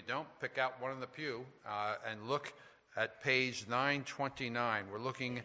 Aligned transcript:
you 0.00 0.06
don't, 0.14 0.28
pick 0.40 0.56
out 0.56 0.80
one 0.80 0.92
in 0.92 1.00
the 1.00 1.06
pew 1.06 1.44
uh, 1.68 1.96
and 2.10 2.26
look 2.26 2.54
at 2.96 3.22
page 3.22 3.66
929. 3.68 4.84
We're 4.90 4.98
looking 4.98 5.42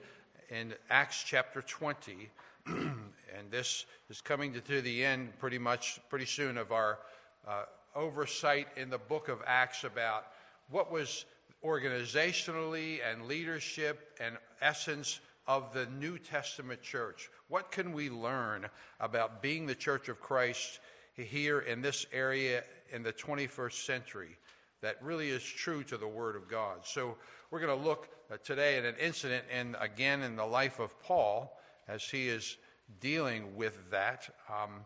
in 0.50 0.74
Acts 0.89 1.21
chapter 1.25 1.62
20, 1.62 2.29
and 2.65 3.51
this 3.51 3.85
is 4.09 4.21
coming 4.21 4.53
to, 4.53 4.81
the 4.81 5.03
end 5.03 5.37
pretty 5.39 5.57
much, 5.57 5.99
pretty 6.09 6.25
soon 6.25 6.57
of 6.57 6.71
our 6.71 6.99
uh, 7.45 7.63
oversight 7.95 8.68
in 8.77 8.89
the 8.89 8.97
book 8.97 9.27
of 9.27 9.39
Acts 9.45 9.83
about 9.83 10.27
what 10.69 10.89
was 10.89 11.25
organizationally 11.61 12.99
and 13.11 13.27
leadership 13.27 14.17
and 14.21 14.37
essence 14.61 15.19
of 15.47 15.73
the 15.73 15.85
New 15.99 16.17
Testament 16.17 16.81
church. 16.81 17.29
What 17.49 17.73
can 17.73 17.91
we 17.91 18.09
learn 18.09 18.67
about 19.01 19.41
being 19.41 19.65
the 19.65 19.75
church 19.75 20.07
of 20.07 20.21
Christ 20.21 20.79
here 21.13 21.59
in 21.59 21.81
this 21.81 22.05
area 22.13 22.63
in 22.93 23.03
the 23.03 23.13
21st 23.13 23.85
century 23.85 24.37
that 24.86 25.02
really 25.02 25.29
is 25.29 25.43
true 25.43 25.83
to 25.83 25.97
the 25.97 26.07
Word 26.07 26.35
of 26.35 26.48
God? 26.48 26.80
So 26.84 27.17
we're 27.52 27.59
going 27.59 27.77
to 27.77 27.85
look 27.85 28.07
uh, 28.31 28.38
today 28.44 28.77
at 28.77 28.85
an 28.85 28.95
incident 28.99 29.44
and 29.52 29.75
again 29.80 30.21
in 30.21 30.35
the 30.35 30.45
life 30.45 30.80
of 30.80 30.99
Paul 31.02 31.59
as 31.88 32.03
he 32.03 32.27
is 32.30 32.58
dealing 32.99 33.55
with 33.55 33.77
that. 33.91 34.30
Um, 34.49 34.85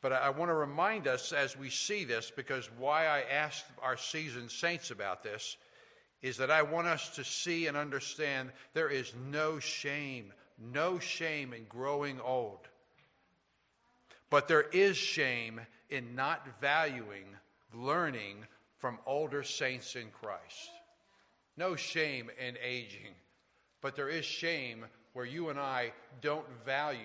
but 0.00 0.12
I, 0.12 0.16
I 0.16 0.30
want 0.30 0.50
to 0.50 0.54
remind 0.54 1.06
us 1.06 1.32
as 1.32 1.56
we 1.56 1.70
see 1.70 2.04
this, 2.04 2.32
because 2.34 2.68
why 2.78 3.06
I 3.06 3.22
asked 3.22 3.64
our 3.82 3.96
seasoned 3.96 4.50
saints 4.50 4.90
about 4.90 5.22
this 5.22 5.56
is 6.20 6.36
that 6.38 6.50
I 6.50 6.62
want 6.62 6.88
us 6.88 7.10
to 7.10 7.24
see 7.24 7.68
and 7.68 7.76
understand 7.76 8.50
there 8.74 8.88
is 8.88 9.12
no 9.30 9.60
shame, 9.60 10.32
no 10.72 10.98
shame 10.98 11.52
in 11.52 11.64
growing 11.68 12.20
old. 12.20 12.68
But 14.30 14.48
there 14.48 14.66
is 14.72 14.96
shame 14.96 15.60
in 15.90 16.14
not 16.14 16.60
valuing 16.60 17.26
learning 17.74 18.46
from 18.78 18.98
older 19.06 19.42
saints 19.42 19.96
in 19.96 20.08
Christ. 20.10 20.70
No 21.56 21.76
shame 21.76 22.30
in 22.38 22.56
aging, 22.64 23.14
but 23.82 23.96
there 23.96 24.08
is 24.08 24.24
shame 24.24 24.84
where 25.12 25.26
you 25.26 25.48
and 25.48 25.58
I 25.58 25.92
don't 26.20 26.46
value 26.64 27.00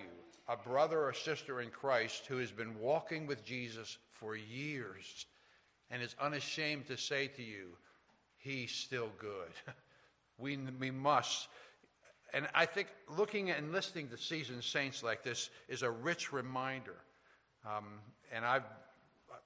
a 0.48 0.58
brother 0.58 1.04
or 1.04 1.14
sister 1.14 1.62
in 1.62 1.70
Christ 1.70 2.26
who 2.28 2.38
has 2.38 2.52
been 2.52 2.80
walking 2.80 3.26
with 3.26 3.46
Jesus 3.46 3.98
for 4.12 4.36
years 4.36 5.26
and 5.90 6.02
is 6.02 6.16
unashamed 6.20 6.88
to 6.88 6.98
say 6.98 7.28
to 7.28 7.44
you, 7.44 7.70
He's 8.38 8.72
still 8.72 9.10
good. 9.20 9.52
we, 10.38 10.58
we 10.80 10.92
must. 10.92 11.48
And 12.34 12.48
I 12.54 12.66
think 12.66 12.90
looking 13.08 13.52
and 13.52 13.72
listening 13.72 14.10
to 14.10 14.18
seasoned 14.18 14.64
saints 14.64 15.02
like 15.02 15.24
this 15.24 15.50
is 15.70 15.82
a 15.82 15.90
rich 15.90 16.34
reminder. 16.34 16.98
Um, 17.66 17.86
and 18.34 18.44
I've, 18.44 18.64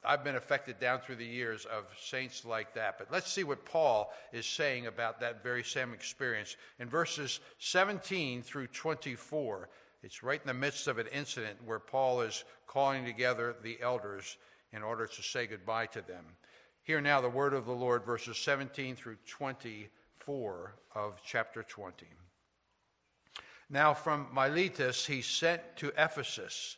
I've 0.07 0.23
been 0.23 0.37
affected 0.37 0.79
down 0.79 1.01
through 1.01 1.17
the 1.17 1.25
years 1.25 1.65
of 1.65 1.85
saints 1.99 2.45
like 2.45 2.73
that. 2.75 2.97
But 2.97 3.11
let's 3.11 3.29
see 3.29 3.43
what 3.43 3.65
Paul 3.65 4.13
is 4.31 4.45
saying 4.45 4.87
about 4.87 5.19
that 5.19 5.43
very 5.43 5.63
same 5.63 5.93
experience. 5.93 6.55
In 6.79 6.87
verses 6.87 7.41
17 7.59 8.41
through 8.41 8.67
24, 8.67 9.69
it's 10.03 10.23
right 10.23 10.39
in 10.39 10.47
the 10.47 10.53
midst 10.53 10.87
of 10.87 10.97
an 10.97 11.07
incident 11.07 11.57
where 11.65 11.79
Paul 11.79 12.21
is 12.21 12.45
calling 12.67 13.03
together 13.03 13.57
the 13.61 13.77
elders 13.81 14.37
in 14.71 14.81
order 14.81 15.07
to 15.07 15.21
say 15.21 15.45
goodbye 15.45 15.87
to 15.87 16.01
them. 16.01 16.23
Hear 16.83 17.01
now 17.01 17.19
the 17.19 17.29
word 17.29 17.53
of 17.53 17.65
the 17.65 17.73
Lord, 17.73 18.05
verses 18.05 18.37
17 18.37 18.95
through 18.95 19.17
24 19.27 20.75
of 20.95 21.21
chapter 21.21 21.63
20. 21.63 22.05
Now 23.69 23.93
from 23.93 24.27
Miletus 24.33 25.05
he 25.05 25.21
sent 25.21 25.61
to 25.77 25.91
Ephesus 25.97 26.77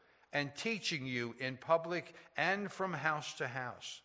and 0.33 0.55
teaching 0.55 1.05
you 1.05 1.35
in 1.39 1.57
public 1.57 2.13
and 2.37 2.71
from 2.71 2.93
house 2.93 3.33
to 3.33 3.47
house, 3.47 4.01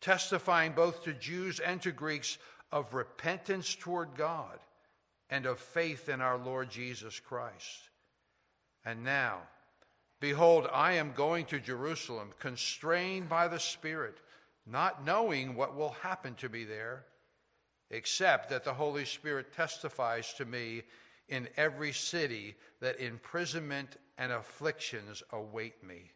testifying 0.00 0.72
both 0.72 1.04
to 1.04 1.12
Jews 1.12 1.60
and 1.60 1.80
to 1.82 1.92
Greeks 1.92 2.38
of 2.72 2.94
repentance 2.94 3.74
toward 3.74 4.16
God 4.16 4.58
and 5.30 5.46
of 5.46 5.58
faith 5.58 6.08
in 6.08 6.20
our 6.20 6.38
Lord 6.38 6.70
Jesus 6.70 7.20
Christ. 7.20 7.90
And 8.84 9.04
now, 9.04 9.40
Behold, 10.20 10.66
I 10.72 10.92
am 10.92 11.12
going 11.12 11.44
to 11.46 11.60
Jerusalem, 11.60 12.30
constrained 12.38 13.28
by 13.28 13.48
the 13.48 13.60
Spirit, 13.60 14.16
not 14.66 15.04
knowing 15.04 15.54
what 15.54 15.76
will 15.76 15.90
happen 15.90 16.34
to 16.36 16.48
me 16.48 16.64
there, 16.64 17.04
except 17.90 18.48
that 18.48 18.64
the 18.64 18.72
Holy 18.72 19.04
Spirit 19.04 19.52
testifies 19.52 20.32
to 20.34 20.44
me 20.44 20.82
in 21.28 21.48
every 21.56 21.92
city 21.92 22.54
that 22.80 22.98
imprisonment 22.98 23.96
and 24.18 24.32
afflictions 24.32 25.22
await 25.32 25.82
me. 25.82 26.12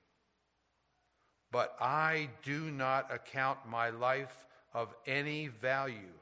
But 1.51 1.77
I 1.81 2.31
do 2.43 2.71
not 2.71 3.13
account 3.13 3.59
my 3.69 3.91
life 3.91 4.47
of 4.73 4.95
any 5.07 5.49
value, 5.49 6.15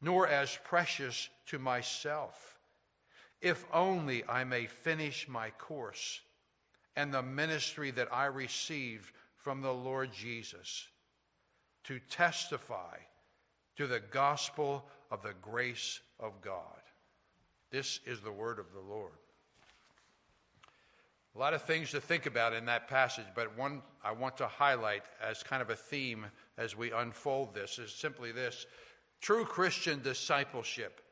nor 0.00 0.28
as 0.28 0.58
precious 0.64 1.28
to 1.46 1.58
myself, 1.58 2.58
if 3.40 3.64
only 3.72 4.24
I 4.28 4.44
may 4.44 4.66
finish 4.66 5.28
my 5.28 5.50
course 5.50 6.20
and 6.94 7.12
the 7.12 7.22
ministry 7.22 7.90
that 7.92 8.12
I 8.12 8.26
received 8.26 9.12
from 9.36 9.60
the 9.60 9.74
Lord 9.74 10.12
Jesus 10.12 10.88
to 11.84 12.00
testify 12.10 12.96
to 13.76 13.86
the 13.86 14.00
gospel 14.00 14.84
of 15.10 15.22
the 15.22 15.34
grace 15.42 16.00
of 16.18 16.40
God. 16.40 16.80
This 17.70 18.00
is 18.06 18.20
the 18.20 18.32
word 18.32 18.58
of 18.58 18.72
the 18.72 18.80
Lord. 18.80 19.12
A 21.36 21.38
lot 21.38 21.52
of 21.52 21.60
things 21.60 21.90
to 21.90 22.00
think 22.00 22.24
about 22.24 22.54
in 22.54 22.64
that 22.64 22.88
passage, 22.88 23.26
but 23.34 23.58
one 23.58 23.82
I 24.02 24.12
want 24.12 24.38
to 24.38 24.46
highlight 24.46 25.02
as 25.22 25.42
kind 25.42 25.60
of 25.60 25.68
a 25.68 25.76
theme 25.76 26.24
as 26.56 26.74
we 26.74 26.92
unfold 26.92 27.54
this 27.54 27.78
is 27.78 27.92
simply 27.92 28.32
this 28.32 28.64
true 29.20 29.44
Christian 29.44 30.00
discipleship. 30.00 31.02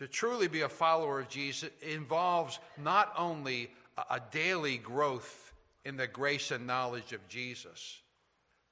To 0.00 0.06
truly 0.06 0.48
be 0.48 0.60
a 0.60 0.68
follower 0.68 1.20
of 1.20 1.30
Jesus 1.30 1.70
involves 1.80 2.58
not 2.76 3.14
only 3.16 3.70
a 4.10 4.20
daily 4.30 4.76
growth 4.76 5.54
in 5.86 5.96
the 5.96 6.06
grace 6.06 6.50
and 6.50 6.66
knowledge 6.66 7.14
of 7.14 7.26
Jesus, 7.26 8.02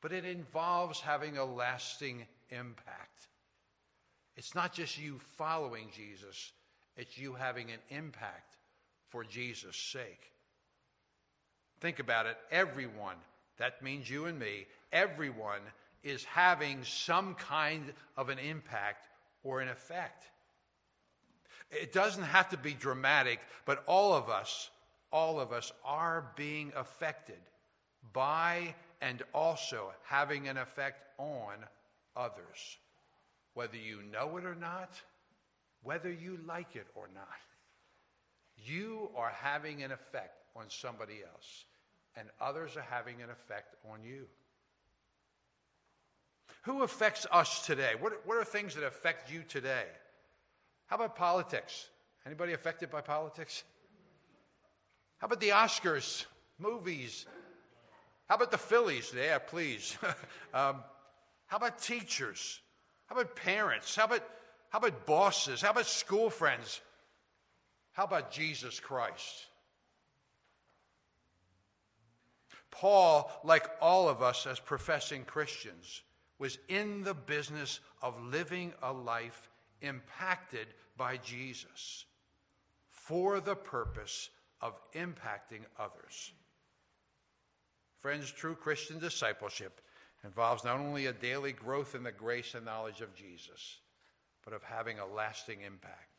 but 0.03 0.13
it 0.13 0.27
involves 0.27 1.01
having 1.01 1.39
a 1.39 1.45
lasting 1.45 2.27
impact. 2.51 3.29
It's 4.37 4.55
not 4.55 4.75
just 4.75 4.99
you 4.99 5.19
following 5.39 5.89
Jesus, 5.91 6.53
it's 6.99 7.17
you 7.17 7.33
having 7.33 7.71
an 7.71 7.81
impact 7.89 8.54
for 9.15 9.23
Jesus' 9.23 9.77
sake. 9.77 10.33
Think 11.79 12.01
about 12.01 12.27
it. 12.27 12.37
Everyone, 12.51 13.15
that 13.59 13.81
means 13.81 14.11
you 14.11 14.25
and 14.25 14.37
me, 14.37 14.67
everyone 14.93 15.61
is 16.03 16.25
having 16.25 16.83
some 16.83 17.37
kind 17.37 17.93
of 18.17 18.29
an 18.29 18.41
impact 18.41 19.07
or 19.45 19.61
an 19.61 19.69
effect. 19.69 20.25
It 21.71 21.93
doesn't 21.93 22.25
have 22.25 22.49
to 22.49 22.57
be 22.57 22.73
dramatic, 22.73 23.39
but 23.65 23.85
all 23.87 24.15
of 24.15 24.29
us 24.29 24.71
all 25.13 25.39
of 25.39 25.53
us 25.53 25.71
are 25.85 26.33
being 26.35 26.73
affected 26.75 27.39
by 28.13 28.75
and 29.01 29.23
also 29.33 29.93
having 30.03 30.49
an 30.49 30.57
effect 30.57 31.05
on 31.19 31.55
others, 32.17 32.79
whether 33.55 33.77
you 33.77 34.01
know 34.11 34.37
it 34.39 34.45
or 34.45 34.57
not, 34.57 34.91
whether 35.85 36.11
you 36.11 36.41
like 36.49 36.75
it 36.75 36.89
or 36.97 37.09
not. 37.15 37.54
You 38.65 39.11
are 39.17 39.33
having 39.41 39.83
an 39.83 39.93
effect 39.93 40.45
on 40.57 40.65
somebody 40.69 41.23
else, 41.29 41.65
and 42.17 42.29
others 42.41 42.77
are 42.77 42.87
having 42.89 43.23
an 43.23 43.31
effect 43.31 43.77
on 43.91 44.03
you. 44.03 44.27
Who 46.63 46.83
affects 46.83 47.27
us 47.31 47.67
today? 47.67 47.93
What, 47.99 48.27
what 48.27 48.39
are 48.39 48.45
things 48.45 48.75
that 48.75 48.85
affect 48.85 49.31
you 49.31 49.43
today? 49.47 49.85
How 50.87 50.97
about 50.97 51.17
politics? 51.17 51.89
Anybody 52.27 52.55
affected 52.55 52.91
by 52.91 53.03
politics? 53.03 53.65
How 55.19 55.27
about 55.27 55.41
the 55.41 55.51
Oscars, 55.51 56.25
movies? 56.59 57.27
How 58.29 58.37
about 58.37 58.51
the 58.51 58.59
Phillies? 58.59 59.13
Yeah, 59.15 59.39
please. 59.39 59.99
um, 60.55 60.77
how 61.47 61.59
about 61.59 61.83
teachers? 61.83 62.61
How 63.07 63.17
about 63.17 63.37
parents? 63.37 63.95
How 63.95 64.05
about, 64.07 64.23
how 64.71 64.79
about 64.79 65.05
bosses? 65.05 65.61
How 65.61 65.71
about 65.71 65.87
school 65.87 66.31
friends? 66.31 66.81
How 67.95 68.05
about 68.05 68.31
Jesus 68.31 68.81
Christ? 68.81 69.47
Paul, 72.73 73.31
like 73.45 73.71
all 73.81 74.09
of 74.09 74.21
us 74.21 74.49
as 74.49 74.59
professing 74.59 75.25
Christians, 75.25 76.03
was 76.41 76.59
in 76.69 77.05
the 77.05 77.15
business 77.15 77.79
of 78.03 78.21
living 78.21 78.73
a 78.83 78.93
life 78.93 79.49
impacted 79.81 80.67
by 80.97 81.19
Jesus 81.19 82.05
for 82.91 83.39
the 83.39 83.55
purpose 83.55 84.29
of 84.61 84.75
impacting 84.95 85.63
others. 85.79 86.33
Friends, 88.01 88.33
true 88.33 88.57
Christian 88.57 88.99
discipleship 88.99 89.81
involves 90.25 90.65
not 90.65 90.81
only 90.81 91.07
a 91.07 91.13
daily 91.13 91.53
growth 91.53 91.95
in 91.95 92.03
the 92.03 92.11
grace 92.11 92.55
and 92.55 92.65
knowledge 92.65 93.03
of 93.03 93.15
Jesus, 93.15 93.79
but 94.45 94.53
of 94.53 94.65
having 94.65 94.99
a 94.99 95.07
lasting 95.07 95.61
impact. 95.61 96.14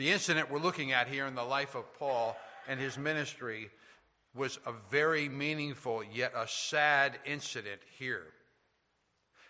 The 0.00 0.12
incident 0.12 0.50
we're 0.50 0.60
looking 0.60 0.92
at 0.92 1.08
here 1.08 1.26
in 1.26 1.34
the 1.34 1.44
life 1.44 1.74
of 1.74 1.92
Paul 1.98 2.34
and 2.66 2.80
his 2.80 2.96
ministry 2.96 3.68
was 4.34 4.58
a 4.64 4.72
very 4.90 5.28
meaningful 5.28 6.02
yet 6.02 6.32
a 6.34 6.48
sad 6.48 7.18
incident 7.26 7.82
here. 7.98 8.24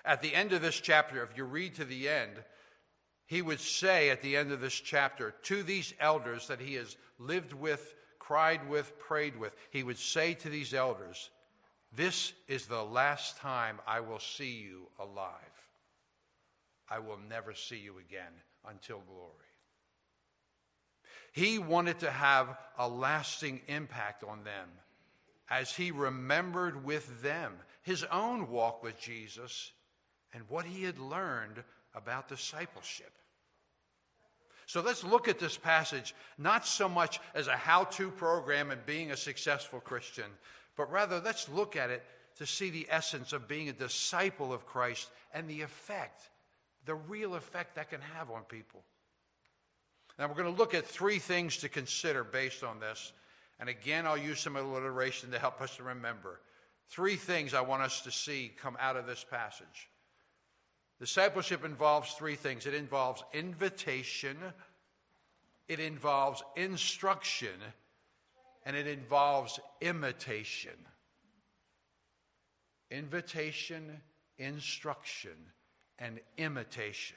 At 0.05 0.23
the 0.23 0.35
end 0.35 0.53
of 0.53 0.61
this 0.61 0.81
chapter, 0.81 1.23
if 1.23 1.37
you 1.37 1.45
read 1.45 1.77
to 1.77 1.85
the 1.85 2.09
end, 2.09 2.33
he 3.27 3.43
would 3.43 3.61
say 3.61 4.11
at 4.11 4.23
the 4.23 4.37
end 4.37 4.51
of 4.51 4.61
this 4.61 4.75
chapter 4.75 5.37
to 5.45 5.63
these 5.63 5.95
elders 6.01 6.49
that 6.49 6.61
he 6.61 6.75
has 6.75 6.97
lived 7.21 7.53
with, 7.53 7.95
cried 8.19 8.69
with, 8.69 8.99
prayed 8.99 9.39
with, 9.39 9.55
he 9.71 9.85
would 9.85 9.99
say 9.99 10.35
to 10.35 10.49
these 10.49 10.75
elders, 10.75 11.31
This 11.95 12.33
is 12.49 12.67
the 12.67 12.83
last 12.83 13.37
time 13.37 13.79
I 13.87 14.01
will 14.01 14.19
see 14.19 14.51
you 14.51 14.89
alive. 14.99 15.31
I 16.89 16.99
will 16.99 17.21
never 17.29 17.55
see 17.55 17.79
you 17.79 17.99
again 17.99 18.33
until 18.69 19.01
glory. 19.07 19.50
He 21.33 21.59
wanted 21.59 22.01
to 22.01 22.11
have 22.11 22.57
a 22.79 22.89
lasting 22.89 23.61
impact 23.69 24.25
on 24.25 24.45
them 24.45 24.69
as 25.49 25.75
he 25.75 25.91
remembered 25.91 26.85
with 26.85 27.23
them 27.23 27.55
his 27.83 28.05
own 28.05 28.51
walk 28.51 28.83
with 28.83 29.01
Jesus 29.01 29.73
and 30.33 30.45
what 30.49 30.65
he 30.65 30.85
had 30.85 30.99
learned 30.99 31.63
about 31.95 32.29
discipleship. 32.29 33.13
So 34.67 34.81
let's 34.81 35.03
look 35.03 35.27
at 35.27 35.41
this 35.41 35.57
passage 35.57 36.15
not 36.39 36.65
so 36.65 36.89
much 36.89 37.19
as 37.35 37.49
a 37.49 37.57
how 37.57 37.85
to 37.85 38.11
program 38.11 38.71
and 38.71 38.87
being 38.87 39.11
a 39.11 39.17
successful 39.17 39.81
Christian, 39.81 40.31
but 40.77 40.91
rather 40.93 41.21
let's 41.21 41.49
look 41.49 41.75
at 41.75 41.91
it 41.91 42.05
to 42.37 42.47
see 42.47 42.71
the 42.71 42.87
essence 42.89 43.33
of 43.33 43.49
being 43.49 43.69
a 43.69 43.73
disciple 43.73 44.53
of 44.53 44.67
Christ 44.67 45.11
and 45.35 45.49
the 45.49 45.63
effect, 45.63 46.31
the 46.85 46.95
real 46.95 47.35
effect 47.35 47.75
that 47.75 47.91
can 47.91 48.01
have 48.01 48.31
on 48.31 48.43
people. 48.45 48.85
Now, 50.21 50.29
we're 50.29 50.35
going 50.35 50.53
to 50.53 50.59
look 50.59 50.75
at 50.75 50.85
three 50.85 51.19
things 51.19 51.57
to 51.59 51.71
consider 51.71 52.25
based 52.25 52.63
on 52.63 52.79
this. 52.79 53.15
And 53.59 53.71
again, 53.71 54.07
I'll 54.07 54.19
use 54.19 54.39
some 54.39 54.55
alliteration 54.55 55.31
to 55.31 55.39
help 55.39 55.63
us 55.63 55.77
to 55.77 55.83
remember. 55.83 56.41
Three 56.91 57.17
things 57.17 57.55
I 57.55 57.63
want 57.63 57.83
us 57.83 58.03
to 58.03 58.11
see 58.11 58.53
come 58.61 58.77
out 58.79 58.97
of 58.97 59.07
this 59.07 59.25
passage. 59.25 59.89
Discipleship 60.99 61.65
involves 61.65 62.13
three 62.13 62.35
things 62.35 62.67
it 62.67 62.75
involves 62.75 63.25
invitation, 63.33 64.37
it 65.69 65.81
involves 65.81 66.43
instruction, 66.55 67.57
and 68.67 68.77
it 68.77 68.87
involves 68.87 69.59
imitation. 69.81 70.77
Invitation, 72.91 74.03
instruction, 74.37 75.37
and 75.99 76.21
imitation. 76.37 77.17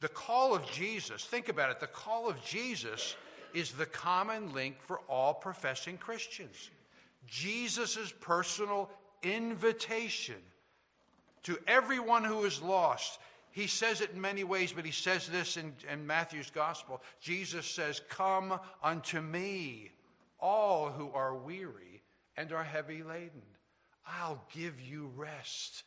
The 0.00 0.08
call 0.08 0.54
of 0.54 0.70
Jesus, 0.70 1.24
think 1.24 1.48
about 1.48 1.70
it, 1.70 1.80
the 1.80 1.86
call 1.86 2.28
of 2.28 2.42
Jesus 2.44 3.16
is 3.52 3.72
the 3.72 3.86
common 3.86 4.52
link 4.52 4.76
for 4.86 5.00
all 5.08 5.34
professing 5.34 5.98
Christians. 5.98 6.70
Jesus' 7.26 8.12
personal 8.20 8.88
invitation 9.22 10.36
to 11.42 11.58
everyone 11.66 12.24
who 12.24 12.44
is 12.44 12.62
lost. 12.62 13.18
He 13.52 13.66
says 13.66 14.00
it 14.00 14.12
in 14.14 14.20
many 14.20 14.44
ways, 14.44 14.72
but 14.72 14.84
he 14.84 14.92
says 14.92 15.28
this 15.28 15.56
in, 15.56 15.74
in 15.90 16.06
Matthew's 16.06 16.50
gospel. 16.50 17.02
Jesus 17.20 17.66
says, 17.66 18.00
Come 18.08 18.58
unto 18.82 19.20
me, 19.20 19.90
all 20.38 20.90
who 20.90 21.10
are 21.12 21.34
weary 21.34 22.02
and 22.36 22.52
are 22.52 22.64
heavy 22.64 23.02
laden. 23.02 23.42
I'll 24.06 24.42
give 24.54 24.80
you 24.80 25.10
rest. 25.16 25.82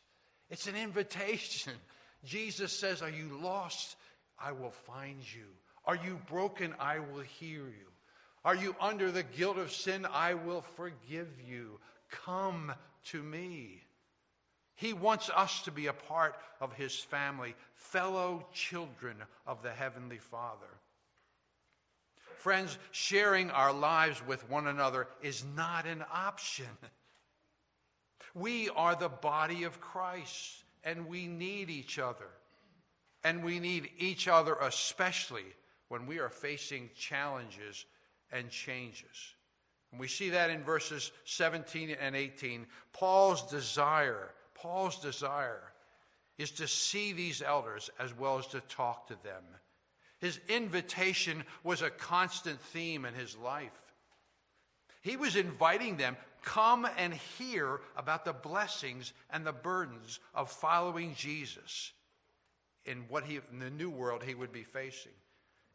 It's 0.50 0.66
an 0.66 0.76
invitation. 0.76 1.72
Jesus 2.24 2.72
says, 2.72 3.02
Are 3.02 3.10
you 3.10 3.38
lost? 3.42 3.96
I 4.38 4.52
will 4.52 4.70
find 4.70 5.20
you. 5.20 5.46
Are 5.84 5.96
you 5.96 6.20
broken? 6.28 6.74
I 6.78 6.98
will 6.98 7.20
hear 7.20 7.60
you. 7.60 7.92
Are 8.44 8.54
you 8.54 8.76
under 8.80 9.10
the 9.10 9.22
guilt 9.22 9.58
of 9.58 9.72
sin? 9.72 10.06
I 10.12 10.34
will 10.34 10.62
forgive 10.62 11.28
you. 11.48 11.78
Come 12.10 12.72
to 13.06 13.22
me. 13.22 13.82
He 14.74 14.92
wants 14.92 15.30
us 15.30 15.62
to 15.62 15.70
be 15.70 15.86
a 15.86 15.92
part 15.92 16.36
of 16.60 16.72
his 16.72 16.98
family, 16.98 17.54
fellow 17.74 18.46
children 18.52 19.16
of 19.46 19.62
the 19.62 19.70
Heavenly 19.70 20.18
Father. 20.18 20.66
Friends, 22.38 22.76
sharing 22.90 23.50
our 23.50 23.72
lives 23.72 24.22
with 24.26 24.50
one 24.50 24.66
another 24.66 25.06
is 25.22 25.44
not 25.56 25.86
an 25.86 26.04
option. 26.12 26.66
We 28.34 28.68
are 28.70 28.96
the 28.96 29.08
body 29.08 29.62
of 29.62 29.80
Christ, 29.80 30.64
and 30.82 31.06
we 31.06 31.26
need 31.26 31.70
each 31.70 31.98
other. 31.98 32.28
And 33.24 33.42
we 33.42 33.58
need 33.58 33.90
each 33.98 34.28
other 34.28 34.54
especially 34.60 35.46
when 35.88 36.06
we 36.06 36.18
are 36.18 36.28
facing 36.28 36.90
challenges 36.96 37.86
and 38.30 38.50
changes. 38.50 39.34
And 39.90 40.00
we 40.00 40.08
see 40.08 40.30
that 40.30 40.50
in 40.50 40.62
verses 40.62 41.10
17 41.24 41.96
and 42.00 42.14
18. 42.14 42.66
Paul's 42.92 43.48
desire, 43.50 44.30
Paul's 44.54 44.98
desire 44.98 45.72
is 46.36 46.50
to 46.52 46.68
see 46.68 47.12
these 47.12 47.40
elders 47.40 47.90
as 47.98 48.16
well 48.16 48.38
as 48.38 48.46
to 48.48 48.60
talk 48.62 49.06
to 49.08 49.16
them. 49.22 49.42
His 50.18 50.40
invitation 50.48 51.44
was 51.62 51.80
a 51.80 51.90
constant 51.90 52.60
theme 52.60 53.04
in 53.04 53.14
his 53.14 53.36
life. 53.36 53.70
He 55.00 55.16
was 55.16 55.36
inviting 55.36 55.96
them, 55.96 56.16
come 56.42 56.88
and 56.98 57.14
hear 57.14 57.80
about 57.96 58.24
the 58.24 58.32
blessings 58.32 59.12
and 59.30 59.46
the 59.46 59.52
burdens 59.52 60.18
of 60.34 60.50
following 60.50 61.14
Jesus 61.14 61.92
in 62.86 63.04
what 63.08 63.24
he 63.24 63.40
in 63.52 63.58
the 63.58 63.70
new 63.70 63.90
world 63.90 64.22
he 64.22 64.34
would 64.34 64.52
be 64.52 64.62
facing. 64.62 65.12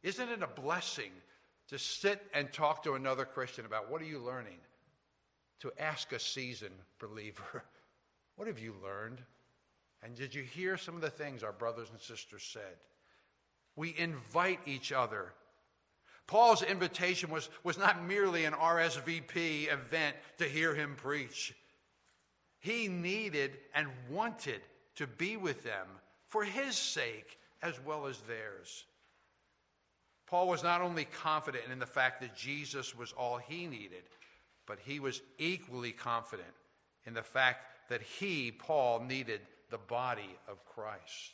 Isn't 0.03 0.29
it 0.29 0.43
a 0.43 0.47
blessing 0.47 1.11
to 1.69 1.77
sit 1.77 2.21
and 2.33 2.51
talk 2.51 2.83
to 2.83 2.93
another 2.93 3.25
Christian 3.25 3.65
about 3.65 3.91
what 3.91 4.01
are 4.01 4.05
you 4.05 4.19
learning? 4.19 4.57
To 5.61 5.71
ask 5.77 6.13
a 6.13 6.19
seasoned 6.19 6.79
believer, 6.99 7.63
what 8.35 8.47
have 8.47 8.59
you 8.59 8.75
learned? 8.83 9.19
And 10.01 10.15
did 10.15 10.33
you 10.33 10.43
hear 10.43 10.77
some 10.77 10.95
of 10.95 11.01
the 11.01 11.09
things 11.09 11.43
our 11.43 11.51
brothers 11.51 11.89
and 11.89 11.99
sisters 11.99 12.43
said? 12.43 12.77
We 13.75 13.93
invite 13.97 14.59
each 14.65 14.91
other. 14.91 15.33
Paul's 16.27 16.63
invitation 16.63 17.29
was, 17.29 17.49
was 17.63 17.77
not 17.77 18.05
merely 18.05 18.45
an 18.45 18.53
RSVP 18.53 19.71
event 19.71 20.15
to 20.37 20.45
hear 20.45 20.73
him 20.73 20.95
preach. 20.95 21.53
He 22.59 22.87
needed 22.87 23.57
and 23.73 23.87
wanted 24.09 24.61
to 24.95 25.07
be 25.07 25.37
with 25.37 25.63
them 25.63 25.87
for 26.29 26.43
his 26.43 26.75
sake 26.75 27.37
as 27.61 27.79
well 27.85 28.05
as 28.05 28.17
theirs. 28.21 28.85
Paul 30.27 30.47
was 30.47 30.63
not 30.63 30.81
only 30.81 31.05
confident 31.05 31.65
in 31.71 31.79
the 31.79 31.85
fact 31.85 32.21
that 32.21 32.35
Jesus 32.35 32.95
was 32.95 33.11
all 33.13 33.37
he 33.37 33.65
needed, 33.65 34.03
but 34.67 34.77
he 34.85 34.99
was 34.99 35.21
equally 35.39 35.91
confident 35.91 36.47
in 37.05 37.15
the 37.15 37.23
fact 37.23 37.65
that 37.89 38.03
he, 38.03 38.51
Paul, 38.51 39.01
needed 39.01 39.41
the 39.71 39.79
body 39.79 40.37
of 40.47 40.63
Christ. 40.65 41.31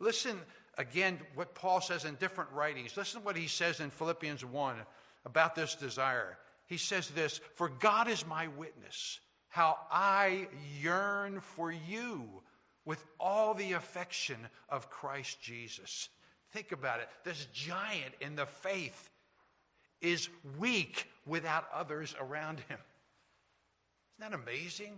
Listen 0.00 0.36
again 0.76 1.20
what 1.34 1.54
Paul 1.54 1.80
says 1.80 2.04
in 2.04 2.16
different 2.16 2.50
writings. 2.50 2.96
Listen 2.96 3.20
to 3.20 3.26
what 3.26 3.36
he 3.36 3.46
says 3.46 3.78
in 3.78 3.90
Philippians 3.90 4.44
1 4.44 4.76
about 5.24 5.54
this 5.54 5.76
desire. 5.76 6.36
He 6.66 6.76
says 6.76 7.08
this 7.10 7.40
For 7.54 7.68
God 7.68 8.08
is 8.08 8.26
my 8.26 8.48
witness, 8.48 9.20
how 9.48 9.78
I 9.90 10.48
yearn 10.80 11.40
for 11.40 11.70
you 11.70 12.42
with 12.84 13.04
all 13.18 13.54
the 13.54 13.72
affection 13.72 14.36
of 14.68 14.90
Christ 14.90 15.40
Jesus. 15.40 16.08
Think 16.52 16.72
about 16.72 17.00
it. 17.00 17.08
This 17.24 17.46
giant 17.52 18.14
in 18.20 18.36
the 18.36 18.46
faith 18.46 19.10
is 20.00 20.28
weak 20.58 21.06
without 21.26 21.66
others 21.74 22.14
around 22.20 22.60
him. 22.60 22.78
Isn't 24.18 24.30
that 24.30 24.40
amazing? 24.40 24.94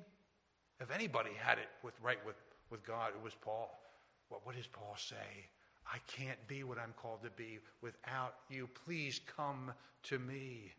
If 0.81 0.91
anybody 0.91 1.31
had 1.39 1.59
it 1.59 1.69
with 1.83 1.95
right 2.03 2.25
with, 2.27 2.37
with 2.71 2.85
God, 2.85 3.11
it 3.17 3.23
was 3.23 3.35
Paul. 3.35 3.81
What, 4.29 4.47
what 4.47 4.57
does 4.57 4.67
Paul 4.67 4.97
say? 4.97 5.47
I 5.87 5.99
can't 6.07 6.39
be 6.47 6.65
what 6.65 6.79
I'm 6.79 6.95
called 6.97 7.23
to 7.25 7.31
be 7.31 7.59
without 7.83 8.35
you. 8.49 8.69
Please 8.87 9.21
come 9.37 9.73
to 10.05 10.19
me. 10.19 10.73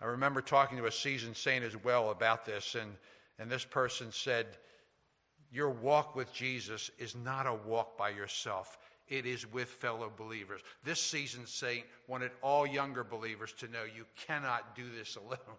I 0.00 0.06
remember 0.06 0.40
talking 0.40 0.78
to 0.78 0.86
a 0.86 0.92
seasoned 0.92 1.36
saint 1.36 1.64
as 1.64 1.76
well 1.76 2.10
about 2.10 2.46
this, 2.46 2.76
and 2.76 2.92
and 3.38 3.50
this 3.50 3.64
person 3.64 4.08
said, 4.10 4.46
Your 5.52 5.70
walk 5.70 6.16
with 6.16 6.32
Jesus 6.32 6.90
is 6.98 7.14
not 7.14 7.46
a 7.46 7.54
walk 7.54 7.96
by 7.96 8.10
yourself, 8.10 8.78
it 9.08 9.24
is 9.24 9.50
with 9.50 9.68
fellow 9.68 10.12
believers. 10.14 10.60
This 10.84 11.00
seasoned 11.00 11.48
saint 11.48 11.84
wanted 12.06 12.30
all 12.42 12.66
younger 12.66 13.04
believers 13.04 13.52
to 13.58 13.68
know 13.68 13.84
you 13.84 14.04
cannot 14.26 14.76
do 14.76 14.84
this 14.96 15.16
alone. 15.24 15.56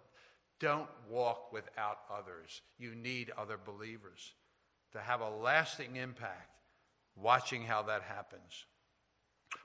Don't 0.59 0.89
walk 1.09 1.53
without 1.53 1.99
others. 2.11 2.61
You 2.77 2.93
need 2.93 3.31
other 3.37 3.57
believers 3.63 4.33
to 4.91 4.99
have 4.99 5.21
a 5.21 5.29
lasting 5.29 5.95
impact, 5.95 6.49
watching 7.15 7.63
how 7.63 7.83
that 7.83 8.01
happens. 8.03 8.65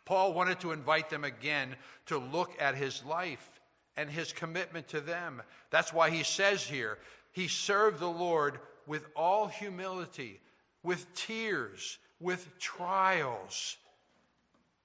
Paul 0.05 0.35
wanted 0.35 0.61
to 0.61 0.73
invite 0.73 1.11
them 1.11 1.25
again 1.25 1.77
to 2.07 2.19
look 2.19 2.53
at 2.61 2.75
his 2.75 3.05
life 3.05 3.61
and 3.97 4.11
his 4.11 4.33
commitment 4.33 4.89
to 4.89 5.01
them. 5.01 5.43
That's 5.71 5.93
why 5.93 6.11
he 6.11 6.23
says 6.23 6.63
here, 6.63 6.99
he 7.35 7.49
served 7.49 7.99
the 7.99 8.07
Lord 8.07 8.61
with 8.87 9.07
all 9.17 9.49
humility, 9.49 10.41
with 10.85 11.13
tears, 11.15 11.99
with 12.21 12.49
trials. 12.61 13.77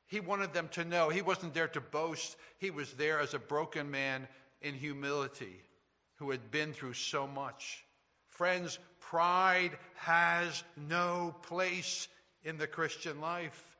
He 0.07 0.19
wanted 0.19 0.51
them 0.51 0.67
to 0.69 0.83
know 0.83 1.09
he 1.09 1.21
wasn't 1.21 1.53
there 1.53 1.67
to 1.67 1.79
boast, 1.79 2.37
he 2.57 2.71
was 2.71 2.93
there 2.93 3.19
as 3.19 3.35
a 3.35 3.39
broken 3.39 3.91
man 3.91 4.27
in 4.63 4.73
humility 4.73 5.61
who 6.15 6.31
had 6.31 6.49
been 6.49 6.73
through 6.73 6.93
so 6.93 7.27
much. 7.27 7.85
Friends, 8.29 8.79
pride 8.99 9.77
has 9.93 10.63
no 10.75 11.35
place 11.43 12.07
in 12.43 12.57
the 12.57 12.65
Christian 12.65 13.21
life. 13.21 13.77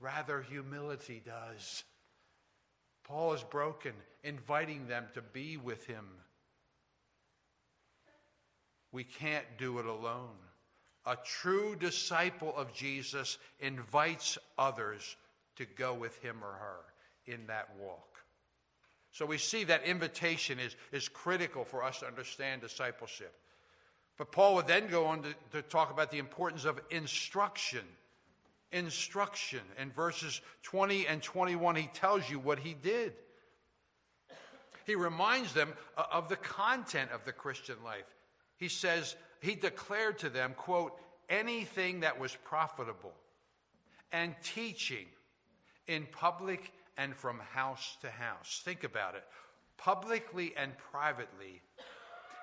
Rather, 0.00 0.42
humility 0.42 1.22
does. 1.24 1.84
Paul 3.04 3.32
is 3.32 3.44
broken, 3.44 3.92
inviting 4.24 4.88
them 4.88 5.04
to 5.14 5.22
be 5.22 5.56
with 5.56 5.86
him. 5.86 6.06
We 8.94 9.02
can't 9.02 9.44
do 9.58 9.80
it 9.80 9.86
alone. 9.86 10.38
A 11.04 11.16
true 11.16 11.74
disciple 11.74 12.54
of 12.56 12.72
Jesus 12.72 13.38
invites 13.58 14.38
others 14.56 15.16
to 15.56 15.64
go 15.64 15.94
with 15.94 16.16
him 16.22 16.36
or 16.44 16.52
her 16.52 16.80
in 17.26 17.48
that 17.48 17.70
walk. 17.82 18.20
So 19.10 19.26
we 19.26 19.36
see 19.36 19.64
that 19.64 19.82
invitation 19.82 20.60
is, 20.60 20.76
is 20.92 21.08
critical 21.08 21.64
for 21.64 21.82
us 21.82 21.98
to 22.00 22.06
understand 22.06 22.60
discipleship. 22.60 23.34
But 24.16 24.30
Paul 24.30 24.54
would 24.54 24.68
then 24.68 24.86
go 24.86 25.06
on 25.06 25.22
to, 25.24 25.34
to 25.50 25.62
talk 25.62 25.90
about 25.90 26.12
the 26.12 26.18
importance 26.18 26.64
of 26.64 26.80
instruction. 26.90 27.84
Instruction. 28.70 29.62
In 29.76 29.90
verses 29.90 30.40
20 30.62 31.08
and 31.08 31.20
21, 31.20 31.74
he 31.74 31.88
tells 31.94 32.30
you 32.30 32.38
what 32.38 32.60
he 32.60 32.74
did. 32.74 33.12
He 34.86 34.94
reminds 34.94 35.52
them 35.52 35.72
of 35.96 36.28
the 36.28 36.36
content 36.36 37.10
of 37.10 37.24
the 37.24 37.32
Christian 37.32 37.76
life. 37.84 38.13
He 38.56 38.68
says, 38.68 39.16
he 39.40 39.54
declared 39.54 40.18
to 40.20 40.30
them, 40.30 40.54
quote, 40.56 40.98
anything 41.28 42.00
that 42.00 42.18
was 42.18 42.36
profitable 42.44 43.12
and 44.12 44.34
teaching 44.42 45.06
in 45.86 46.06
public 46.12 46.72
and 46.96 47.14
from 47.14 47.40
house 47.52 47.96
to 48.00 48.10
house. 48.10 48.62
Think 48.64 48.84
about 48.84 49.14
it. 49.14 49.24
Publicly 49.76 50.54
and 50.56 50.72
privately, 50.92 51.60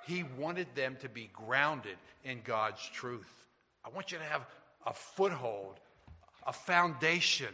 he 0.06 0.24
wanted 0.38 0.68
them 0.75 0.98
to 1.01 1.10
be 1.10 1.30
grounded 1.34 1.98
in 2.24 2.41
God's 2.44 2.86
truth. 2.89 3.46
I 3.86 3.89
want 3.89 4.12
you 4.12 4.18
to 4.18 4.24
have 4.24 4.46
a 4.86 4.94
foothold, 4.94 5.80
a 6.46 6.53
foundation. 6.53 7.53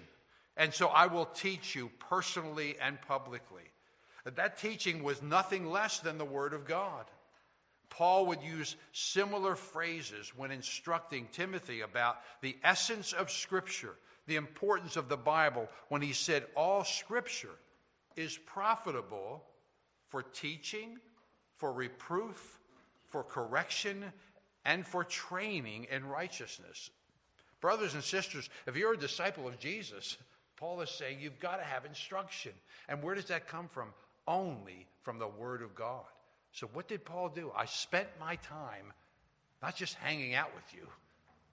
And 0.55 0.73
so 0.73 0.87
I 0.87 1.05
will 1.07 1.25
teach 1.25 1.75
you 1.75 1.91
personally 1.99 2.75
and 2.81 2.99
publicly. 3.01 3.63
That 4.25 4.57
teaching 4.57 5.03
was 5.03 5.21
nothing 5.21 5.69
less 5.69 5.99
than 5.99 6.17
the 6.17 6.25
Word 6.25 6.53
of 6.53 6.65
God. 6.65 7.05
Paul 7.89 8.27
would 8.27 8.41
use 8.41 8.75
similar 8.91 9.55
phrases 9.55 10.33
when 10.35 10.51
instructing 10.51 11.27
Timothy 11.31 11.81
about 11.81 12.17
the 12.41 12.57
essence 12.63 13.13
of 13.13 13.31
Scripture, 13.31 13.95
the 14.25 14.35
importance 14.35 14.97
of 14.97 15.09
the 15.09 15.17
Bible, 15.17 15.69
when 15.89 16.01
he 16.01 16.13
said, 16.13 16.45
All 16.55 16.83
Scripture 16.83 17.55
is 18.15 18.37
profitable 18.37 19.43
for 20.09 20.21
teaching, 20.21 20.97
for 21.55 21.71
reproof, 21.71 22.59
for 23.09 23.23
correction, 23.23 24.05
and 24.65 24.85
for 24.85 25.03
training 25.03 25.87
in 25.89 26.05
righteousness. 26.05 26.89
Brothers 27.61 27.93
and 27.93 28.03
sisters, 28.03 28.49
if 28.67 28.75
you're 28.75 28.93
a 28.93 28.97
disciple 28.97 29.47
of 29.47 29.59
Jesus, 29.59 30.17
Paul 30.57 30.81
is 30.81 30.89
saying 30.89 31.19
you've 31.19 31.39
got 31.39 31.57
to 31.57 31.63
have 31.63 31.85
instruction. 31.85 32.51
And 32.89 33.01
where 33.01 33.15
does 33.15 33.25
that 33.25 33.47
come 33.47 33.67
from? 33.67 33.89
Only 34.27 34.87
from 35.01 35.19
the 35.19 35.27
Word 35.27 35.61
of 35.61 35.73
God. 35.73 36.03
So, 36.57 36.65
what 36.73 36.87
did 36.87 37.05
Paul 37.05 37.29
do? 37.29 37.51
I 37.55 37.65
spent 37.65 38.07
my 38.19 38.37
time 38.37 38.91
not 39.61 39.75
just 39.75 39.93
hanging 39.93 40.33
out 40.33 40.49
with 40.55 40.63
you, 40.73 40.87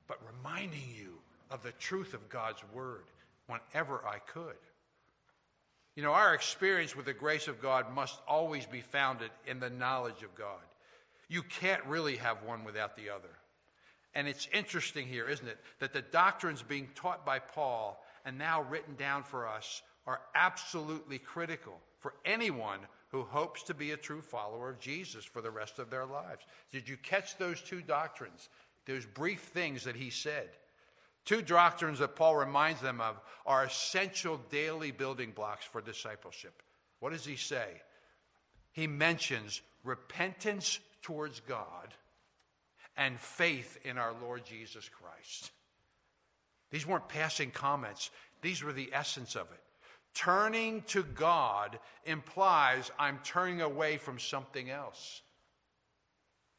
but 0.09 0.19
reminding 0.35 0.81
you 0.97 1.19
of 1.51 1.63
the 1.63 1.73
truth 1.73 2.15
of 2.15 2.31
God's 2.31 2.63
Word 2.73 3.05
whenever 3.47 4.01
I 4.09 4.21
could. 4.21 4.57
You 5.95 6.05
know, 6.05 6.13
our 6.13 6.33
experience 6.33 6.97
with 6.97 7.05
the 7.05 7.13
grace 7.13 7.49
of 7.49 7.61
God 7.61 7.95
must 7.95 8.19
always 8.27 8.65
be 8.65 8.81
founded 8.81 9.31
in 9.47 9.61
the 9.61 9.69
knowledge 9.69 10.23
of 10.23 10.35
God. 10.35 10.65
You 11.29 11.43
can't 11.43 11.85
really 11.85 12.17
have 12.17 12.43
one 12.43 12.65
without 12.65 12.97
the 12.97 13.11
other. 13.11 13.29
And 14.15 14.27
it's 14.27 14.49
interesting 14.55 15.07
here, 15.07 15.29
isn't 15.29 15.47
it, 15.47 15.59
that 15.81 15.93
the 15.93 16.01
doctrines 16.01 16.63
being 16.63 16.89
taught 16.95 17.27
by 17.27 17.41
Paul 17.41 18.03
and 18.25 18.39
now 18.39 18.63
written 18.63 18.95
down 18.95 19.25
for 19.25 19.47
us 19.47 19.83
are 20.07 20.23
absolutely 20.35 21.19
critical 21.19 21.79
for 22.01 22.15
anyone 22.25 22.79
who 23.15 23.23
hopes 23.23 23.63
to 23.63 23.75
be 23.75 23.93
a 23.93 23.97
true 23.97 24.21
follower 24.21 24.71
of 24.71 24.81
Jesus 24.81 25.25
for 25.25 25.41
the 25.41 25.51
rest 25.51 25.79
of 25.79 25.89
their 25.89 26.05
lives. 26.05 26.45
Did 26.73 26.89
you 26.89 26.97
catch 26.97 27.39
those 27.39 27.61
two 27.61 27.81
doctrines? 27.81 28.49
Those 28.87 29.07
brief 29.07 29.41
things 29.41 29.85
that 29.85 29.95
he 29.95 30.11
said. 30.11 30.49
Two 31.25 31.41
doctrines 31.41 32.01
that 32.01 32.17
Paul 32.17 32.35
reminds 32.35 32.81
them 32.81 33.01
of 33.01 33.21
are 33.47 33.63
essential 33.63 34.41
daily 34.51 34.91
building 34.91 35.31
blocks 35.31 35.65
for 35.65 35.81
discipleship. 35.81 36.61
What 36.99 37.13
does 37.13 37.25
he 37.25 37.37
say? 37.37 37.69
He 38.73 38.89
mentions 38.89 39.63
repentance 39.85 40.81
towards 41.01 41.39
God 41.39 41.95
and 42.97 43.21
faith 43.21 43.79
in 43.85 43.97
our 43.97 44.13
Lord 44.21 44.45
Jesus 44.45 44.89
Christ. 44.89 45.53
These 46.73 46.85
weren't 46.85 47.09
passing 47.09 47.53
comments, 47.53 48.11
these 48.43 48.65
were 48.65 48.73
the 48.73 48.91
essence 48.93 49.37
of 49.37 49.47
it. 49.53 49.64
Turning 50.15 50.83
to 50.83 51.03
God 51.03 51.79
implies 52.05 52.91
I'm 52.99 53.19
turning 53.25 53.61
away 53.61 53.97
from 53.97 54.19
something 54.19 54.71
else. 54.71 55.23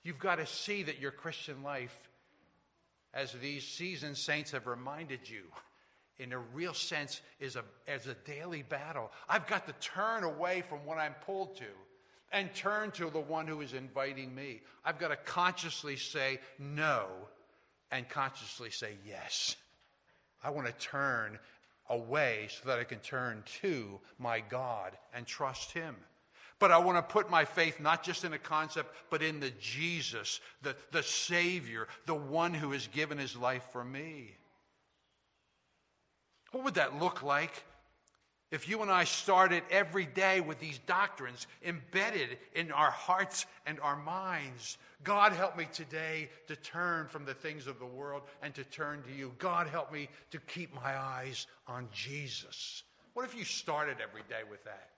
You've 0.04 0.20
got 0.20 0.36
to 0.36 0.46
see 0.46 0.84
that 0.84 1.00
your 1.00 1.12
Christian 1.12 1.64
life 1.64 1.98
as 3.14 3.32
these 3.34 3.66
seasoned 3.66 4.18
saints 4.18 4.52
have 4.52 4.68
reminded 4.68 5.28
you, 5.28 5.44
in 6.20 6.34
a 6.34 6.38
real 6.38 6.74
sense, 6.74 7.22
is 7.40 7.56
a, 7.56 7.64
as 7.88 8.08
a 8.08 8.14
daily 8.26 8.62
battle. 8.62 9.10
I've 9.30 9.48
got 9.48 9.66
to 9.68 9.74
turn 9.74 10.24
away 10.24 10.62
from 10.68 10.86
what 10.86 10.98
I'm 10.98 11.16
pulled 11.26 11.56
to 11.58 11.66
and 12.32 12.54
turn 12.54 12.92
to 12.92 13.10
the 13.10 13.20
one 13.20 13.48
who 13.48 13.62
is 13.62 13.74
inviting 13.74 14.36
me. 14.36 14.62
I've 14.84 15.00
got 15.00 15.08
to 15.08 15.16
consciously 15.16 15.96
say 15.96 16.40
no 16.60 17.08
and 17.90 18.08
consciously 18.10 18.70
say 18.70 18.98
yes. 19.08 19.56
I 20.44 20.50
want 20.50 20.68
to 20.68 20.74
turn 20.74 21.40
away 21.90 22.48
so 22.50 22.70
that 22.70 22.80
I 22.80 22.84
can 22.84 23.00
turn 23.00 23.44
to 23.62 24.00
my 24.20 24.40
God 24.40 24.98
and 25.14 25.26
trust 25.26 25.72
Him. 25.72 25.96
But 26.58 26.72
I 26.72 26.78
want 26.78 26.98
to 26.98 27.14
put 27.14 27.30
my 27.30 27.44
faith 27.44 27.80
not 27.80 28.04
just 28.04 28.24
in 28.24 28.34
a 28.34 28.40
concept, 28.40 28.96
but 29.10 29.22
in 29.22 29.40
the 29.40 29.52
Jesus, 29.60 30.40
the, 30.62 30.76
the 30.92 31.04
Savior, 31.04 31.88
the 32.06 32.16
one 32.16 32.54
who 32.54 32.72
has 32.72 32.88
given 32.88 33.18
his 33.18 33.36
life 33.36 33.66
for 33.72 33.84
me. 33.84 34.38
What 36.52 36.64
would 36.64 36.76
that 36.76 36.98
look 36.98 37.24
like 37.24 37.66
if 38.52 38.70
you 38.70 38.82
and 38.82 38.92
I 38.92 39.04
started 39.04 39.64
every 39.72 40.06
day 40.06 40.40
with 40.40 40.60
these 40.60 40.78
doctrines 40.80 41.48
embedded 41.66 42.38
in 42.54 42.72
our 42.72 42.92
hearts 42.92 43.46
and 43.66 43.80
our 43.80 43.96
minds? 43.96 44.78
God, 45.04 45.34
help 45.34 45.58
me 45.58 45.68
today 45.74 46.30
to 46.48 46.56
turn 46.56 47.08
from 47.08 47.26
the 47.26 47.34
things 47.34 47.68
of 47.68 47.80
the 47.80 47.86
world 47.86 48.24
and 48.42 48.54
to 48.56 48.64
turn 48.64 49.02
to 49.04 49.12
you. 49.12 49.34
God, 49.40 49.68
help 49.68 49.92
me 49.92 50.10
to 50.32 50.40
keep 50.42 50.74
my 50.74 50.98
eyes 50.98 51.48
on 51.68 51.88
Jesus. 51.92 52.84
What 53.14 53.26
if 53.26 53.36
you 53.36 53.44
started 53.44 53.98
every 54.02 54.24
day 54.30 54.42
with 54.50 54.64
that? 54.66 54.90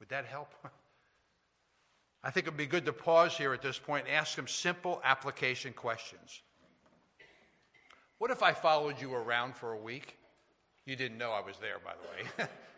Would 0.00 0.08
that 0.08 0.24
help? 0.26 0.52
I 2.24 2.30
think 2.30 2.46
it 2.46 2.50
would 2.50 2.56
be 2.56 2.66
good 2.66 2.86
to 2.86 2.92
pause 2.92 3.36
here 3.36 3.52
at 3.52 3.62
this 3.62 3.78
point 3.78 4.06
and 4.06 4.14
ask 4.14 4.34
some 4.34 4.48
simple 4.48 5.00
application 5.04 5.72
questions. 5.72 6.42
What 8.18 8.30
if 8.30 8.42
I 8.42 8.52
followed 8.52 9.00
you 9.00 9.14
around 9.14 9.54
for 9.54 9.72
a 9.72 9.78
week? 9.78 10.16
You 10.86 10.96
didn't 10.96 11.18
know 11.18 11.30
I 11.30 11.40
was 11.40 11.56
there, 11.58 11.76
by 11.84 11.92
the 11.92 12.44
way. 12.44 12.48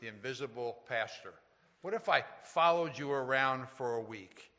the 0.00 0.08
invisible 0.08 0.78
pastor. 0.88 1.34
What 1.82 1.94
if 1.94 2.08
I 2.08 2.24
followed 2.42 2.98
you 2.98 3.10
around 3.10 3.68
for 3.68 3.94
a 3.94 4.00
week? 4.00 4.50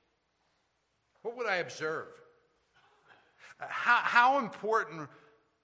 What 1.22 1.38
would 1.38 1.48
I 1.48 1.58
observe? 1.58 2.08
How, 3.60 3.98
how 3.98 4.40
important 4.40 5.08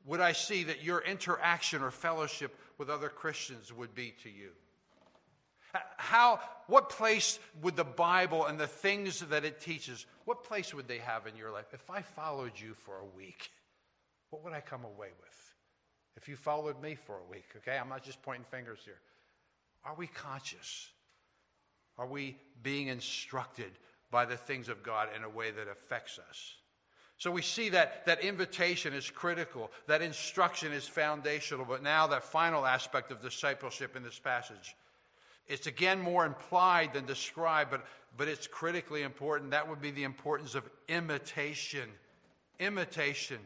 would 0.06 0.20
I 0.20 0.32
see 0.32 0.64
that 0.66 0.84
your 0.84 1.02
interaction 1.02 1.82
or 1.82 1.92
fellowship 1.92 2.56
with 2.78 2.90
other 2.90 3.10
Christians 3.10 3.74
would 3.74 3.96
be 3.96 4.14
to 4.24 4.30
you? 4.30 4.50
How, 5.98 6.40
what 6.68 6.90
place 6.90 7.40
would 7.62 7.76
the 7.76 7.84
Bible 7.84 8.46
and 8.46 8.60
the 8.60 8.68
things 8.68 9.20
that 9.20 9.44
it 9.44 9.60
teaches, 9.60 10.06
what 10.26 10.44
place 10.44 10.74
would 10.74 10.88
they 10.88 11.00
have 11.00 11.28
in 11.28 11.36
your 11.36 11.52
life? 11.52 11.74
If 11.74 11.90
I 11.90 12.02
followed 12.02 12.54
you 12.56 12.74
for 12.74 13.00
a 13.00 13.18
week, 13.18 13.52
what 14.30 14.44
would 14.44 14.54
I 14.54 14.62
come 14.62 14.86
away 14.86 15.10
with? 15.20 15.54
If 16.16 16.28
you 16.28 16.36
followed 16.36 16.82
me 16.82 16.96
for 16.96 17.18
a 17.18 17.30
week, 17.30 17.46
okay? 17.58 17.78
I'm 17.78 17.90
not 17.90 18.04
just 18.04 18.22
pointing 18.22 18.46
fingers 18.46 18.80
here. 18.84 19.00
Are 19.86 19.96
we 19.96 20.08
conscious? 20.08 20.90
Are 21.98 22.08
we 22.08 22.38
being 22.62 22.88
instructed 22.88 23.72
by 24.12 24.26
the 24.26 24.38
things 24.38 24.70
of 24.70 24.84
God 24.84 25.10
in 25.16 25.24
a 25.24 25.30
way 25.30 25.52
that 25.52 25.68
affects 25.68 26.20
us. 26.30 26.56
So 27.18 27.32
we 27.32 27.42
see 27.42 27.70
that, 27.70 28.06
that 28.06 28.22
invitation 28.22 28.94
is 28.94 29.10
critical, 29.10 29.72
that 29.88 30.02
instruction 30.02 30.72
is 30.72 30.88
foundational, 30.88 31.66
but 31.66 31.82
now 31.82 32.08
that 32.08 32.24
final 32.24 32.66
aspect 32.66 33.12
of 33.12 33.22
discipleship 33.22 33.96
in 33.96 34.04
this 34.04 34.20
passage. 34.20 34.76
It's 35.48 35.66
again 35.66 36.00
more 36.00 36.26
implied 36.26 36.94
than 36.94 37.06
described, 37.06 37.72
but, 37.72 37.86
but 38.18 38.28
it's 38.28 38.48
critically 38.48 39.02
important. 39.02 39.52
That 39.52 39.68
would 39.68 39.82
be 39.82 39.92
the 39.92 40.04
importance 40.04 40.56
of 40.56 40.70
imitation. 40.88 41.90
Imitation. 42.60 43.40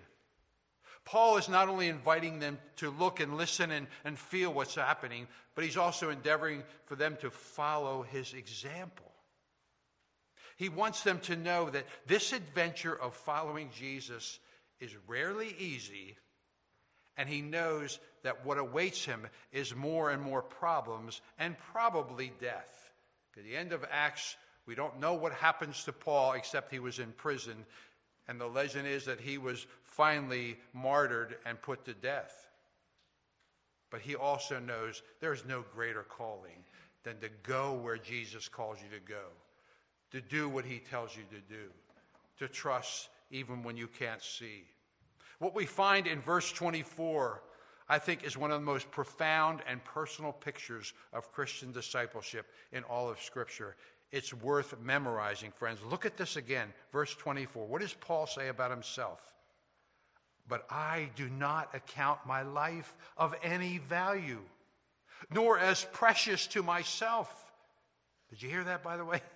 Paul 1.05 1.37
is 1.37 1.49
not 1.49 1.67
only 1.67 1.87
inviting 1.87 2.39
them 2.39 2.59
to 2.77 2.91
look 2.91 3.19
and 3.19 3.37
listen 3.37 3.71
and, 3.71 3.87
and 4.05 4.17
feel 4.17 4.53
what's 4.53 4.75
happening, 4.75 5.27
but 5.55 5.63
he's 5.63 5.77
also 5.77 6.09
endeavoring 6.09 6.63
for 6.85 6.95
them 6.95 7.17
to 7.21 7.31
follow 7.31 8.03
his 8.03 8.33
example. 8.33 9.11
He 10.57 10.69
wants 10.69 11.03
them 11.03 11.19
to 11.21 11.35
know 11.35 11.69
that 11.69 11.87
this 12.05 12.33
adventure 12.33 12.95
of 12.95 13.15
following 13.15 13.71
Jesus 13.75 14.39
is 14.79 14.95
rarely 15.07 15.55
easy, 15.57 16.17
and 17.17 17.27
he 17.27 17.41
knows 17.41 17.99
that 18.23 18.45
what 18.45 18.59
awaits 18.59 19.03
him 19.03 19.27
is 19.51 19.75
more 19.75 20.11
and 20.11 20.21
more 20.21 20.43
problems 20.43 21.21
and 21.39 21.57
probably 21.71 22.31
death. 22.39 22.91
At 23.37 23.43
the 23.43 23.55
end 23.55 23.73
of 23.73 23.83
Acts, 23.89 24.35
we 24.67 24.75
don't 24.75 24.99
know 24.99 25.15
what 25.15 25.33
happens 25.33 25.83
to 25.85 25.93
Paul 25.93 26.33
except 26.33 26.71
he 26.71 26.79
was 26.79 26.99
in 26.99 27.11
prison, 27.13 27.65
and 28.27 28.39
the 28.39 28.47
legend 28.47 28.87
is 28.87 29.05
that 29.05 29.19
he 29.19 29.37
was 29.37 29.67
finally 29.83 30.57
martyred 30.73 31.37
and 31.45 31.61
put 31.61 31.85
to 31.85 31.93
death. 31.93 32.47
But 33.89 34.01
he 34.01 34.15
also 34.15 34.59
knows 34.59 35.03
there's 35.19 35.45
no 35.45 35.65
greater 35.73 36.03
calling 36.03 36.63
than 37.03 37.19
to 37.19 37.29
go 37.43 37.73
where 37.73 37.97
Jesus 37.97 38.47
calls 38.47 38.77
you 38.81 38.97
to 38.97 39.03
go, 39.03 39.25
to 40.11 40.21
do 40.21 40.47
what 40.47 40.65
he 40.65 40.79
tells 40.79 41.15
you 41.15 41.23
to 41.23 41.53
do, 41.53 41.69
to 42.39 42.47
trust 42.47 43.09
even 43.31 43.63
when 43.63 43.75
you 43.75 43.87
can't 43.87 44.21
see. 44.21 44.63
What 45.39 45.55
we 45.55 45.65
find 45.65 46.05
in 46.07 46.21
verse 46.21 46.51
24, 46.51 47.41
I 47.89 47.97
think, 47.97 48.23
is 48.23 48.37
one 48.37 48.51
of 48.51 48.61
the 48.61 48.65
most 48.65 48.91
profound 48.91 49.61
and 49.67 49.83
personal 49.83 50.31
pictures 50.31 50.93
of 51.13 51.31
Christian 51.31 51.71
discipleship 51.71 52.45
in 52.71 52.83
all 52.83 53.09
of 53.09 53.19
Scripture. 53.19 53.75
It's 54.11 54.33
worth 54.33 54.75
memorizing, 54.81 55.51
friends. 55.51 55.79
Look 55.89 56.05
at 56.05 56.17
this 56.17 56.35
again, 56.35 56.73
verse 56.91 57.15
24. 57.15 57.65
What 57.65 57.81
does 57.81 57.93
Paul 57.93 58.27
say 58.27 58.49
about 58.49 58.71
himself? 58.71 59.21
But 60.47 60.65
I 60.69 61.09
do 61.15 61.29
not 61.29 61.73
account 61.73 62.19
my 62.25 62.41
life 62.41 62.95
of 63.15 63.35
any 63.41 63.77
value, 63.77 64.41
nor 65.29 65.57
as 65.57 65.85
precious 65.93 66.47
to 66.47 66.61
myself. 66.61 67.53
Did 68.29 68.41
you 68.41 68.49
hear 68.49 68.65
that, 68.65 68.83
by 68.83 68.97
the 68.97 69.05
way? 69.05 69.21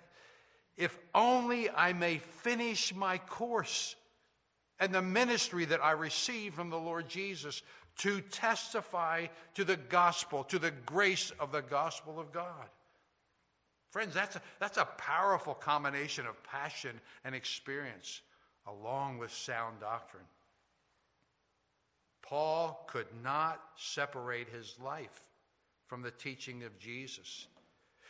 If 0.76 0.98
only 1.14 1.70
I 1.70 1.94
may 1.94 2.18
finish 2.18 2.94
my 2.94 3.16
course 3.16 3.96
and 4.78 4.94
the 4.94 5.00
ministry 5.00 5.64
that 5.64 5.82
I 5.82 5.92
received 5.92 6.54
from 6.54 6.68
the 6.68 6.78
Lord 6.78 7.08
Jesus 7.08 7.62
to 8.00 8.20
testify 8.20 9.28
to 9.54 9.64
the 9.64 9.78
gospel, 9.78 10.44
to 10.44 10.58
the 10.58 10.70
grace 10.70 11.32
of 11.40 11.50
the 11.50 11.62
gospel 11.62 12.20
of 12.20 12.30
God. 12.30 12.68
Friends, 13.96 14.12
that's 14.12 14.36
a, 14.36 14.42
that's 14.60 14.76
a 14.76 14.84
powerful 14.98 15.54
combination 15.54 16.26
of 16.26 16.42
passion 16.42 17.00
and 17.24 17.34
experience 17.34 18.20
along 18.66 19.16
with 19.16 19.32
sound 19.32 19.80
doctrine. 19.80 20.26
Paul 22.20 22.84
could 22.88 23.06
not 23.24 23.58
separate 23.78 24.50
his 24.50 24.76
life 24.84 25.18
from 25.86 26.02
the 26.02 26.10
teaching 26.10 26.62
of 26.64 26.78
Jesus. 26.78 27.46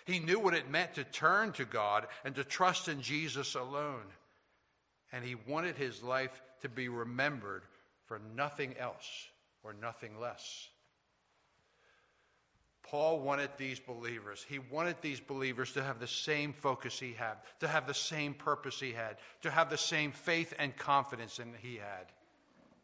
He 0.07 0.19
knew 0.19 0.41
what 0.41 0.55
it 0.55 0.69
meant 0.69 0.95
to 0.95 1.05
turn 1.05 1.53
to 1.53 1.65
God 1.65 2.09
and 2.25 2.35
to 2.35 2.43
trust 2.43 2.89
in 2.89 3.01
Jesus 3.01 3.55
alone. 3.55 4.07
And 5.13 5.25
he 5.25 5.37
wanted 5.37 5.77
his 5.77 6.03
life 6.03 6.43
to 6.63 6.69
be 6.69 6.89
remembered 6.89 7.63
for 8.07 8.21
nothing 8.35 8.75
else 8.77 9.29
or 9.63 9.73
nothing 9.73 10.19
less. 10.19 10.69
Paul 12.91 13.21
wanted 13.21 13.51
these 13.57 13.81
believers, 13.81 14.45
he 14.49 14.59
wanted 14.59 14.97
these 15.01 15.21
believers 15.21 15.73
to 15.73 15.83
have 15.83 15.99
the 15.99 16.07
same 16.07 16.53
focus 16.53 16.99
he 16.99 17.13
had, 17.13 17.37
to 17.61 17.69
have 17.69 17.87
the 17.87 17.95
same 17.95 18.35
purpose 18.35 18.79
he 18.79 18.93
had, 18.93 19.17
to 19.43 19.51
have 19.51 19.71
the 19.71 19.79
same 19.79 20.13
faith 20.13 20.55
and 20.59 20.77
confidence 20.77 21.39
in 21.39 21.53
he 21.61 21.77
had. 21.77 22.07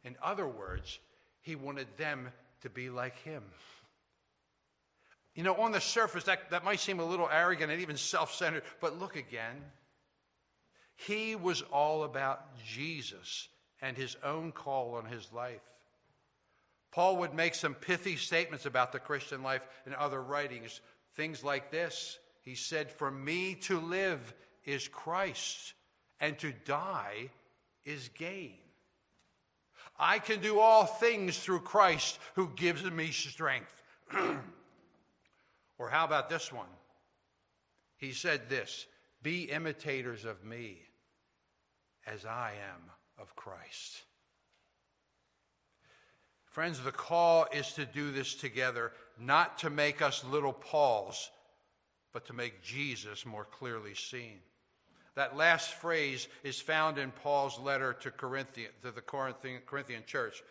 In 0.04 0.16
other 0.22 0.46
words, 0.46 0.98
he 1.40 1.54
wanted 1.54 1.86
them 1.96 2.30
to 2.62 2.70
be 2.70 2.90
like 2.90 3.18
him. 3.20 3.44
You 5.34 5.44
know, 5.44 5.54
on 5.54 5.72
the 5.72 5.80
surface, 5.80 6.24
that, 6.24 6.50
that 6.50 6.64
might 6.64 6.80
seem 6.80 7.00
a 7.00 7.04
little 7.04 7.28
arrogant 7.30 7.72
and 7.72 7.80
even 7.80 7.96
self 7.96 8.34
centered, 8.34 8.64
but 8.80 8.98
look 8.98 9.16
again. 9.16 9.56
He 10.94 11.36
was 11.36 11.62
all 11.62 12.04
about 12.04 12.56
Jesus 12.64 13.48
and 13.80 13.96
his 13.96 14.16
own 14.22 14.52
call 14.52 14.94
on 14.94 15.06
his 15.06 15.32
life. 15.32 15.62
Paul 16.92 17.16
would 17.16 17.34
make 17.34 17.54
some 17.54 17.74
pithy 17.74 18.16
statements 18.16 18.66
about 18.66 18.92
the 18.92 19.00
Christian 19.00 19.42
life 19.42 19.66
in 19.86 19.94
other 19.94 20.22
writings. 20.22 20.80
Things 21.16 21.42
like 21.42 21.70
this 21.70 22.18
He 22.42 22.54
said, 22.54 22.92
For 22.92 23.10
me 23.10 23.54
to 23.62 23.80
live 23.80 24.34
is 24.64 24.86
Christ, 24.86 25.72
and 26.20 26.38
to 26.38 26.52
die 26.64 27.30
is 27.84 28.10
gain. 28.14 28.58
I 29.98 30.18
can 30.18 30.40
do 30.40 30.60
all 30.60 30.84
things 30.84 31.38
through 31.38 31.60
Christ 31.60 32.18
who 32.34 32.50
gives 32.56 32.84
me 32.84 33.10
strength. 33.10 33.82
or 35.78 35.88
how 35.88 36.04
about 36.04 36.28
this 36.28 36.52
one? 36.52 36.68
He 37.96 38.12
said 38.12 38.48
this 38.48 38.86
Be 39.22 39.44
imitators 39.44 40.24
of 40.24 40.44
me 40.44 40.78
as 42.06 42.26
I 42.26 42.52
am 42.72 42.90
of 43.18 43.34
Christ. 43.34 44.02
Friends, 46.52 46.78
the 46.80 46.92
call 46.92 47.46
is 47.50 47.72
to 47.72 47.86
do 47.86 48.12
this 48.12 48.34
together, 48.34 48.92
not 49.18 49.56
to 49.58 49.70
make 49.70 50.02
us 50.02 50.22
little 50.22 50.52
Pauls, 50.52 51.30
but 52.12 52.26
to 52.26 52.34
make 52.34 52.62
Jesus 52.62 53.24
more 53.24 53.46
clearly 53.46 53.94
seen. 53.94 54.38
That 55.14 55.34
last 55.34 55.72
phrase 55.72 56.28
is 56.44 56.60
found 56.60 56.98
in 56.98 57.10
Paul's 57.10 57.58
letter 57.58 57.94
to, 58.00 58.10
Corinthian, 58.10 58.70
to 58.82 58.90
the 58.90 59.00
Corinthian, 59.00 59.62
Corinthian 59.64 60.02
church. 60.06 60.42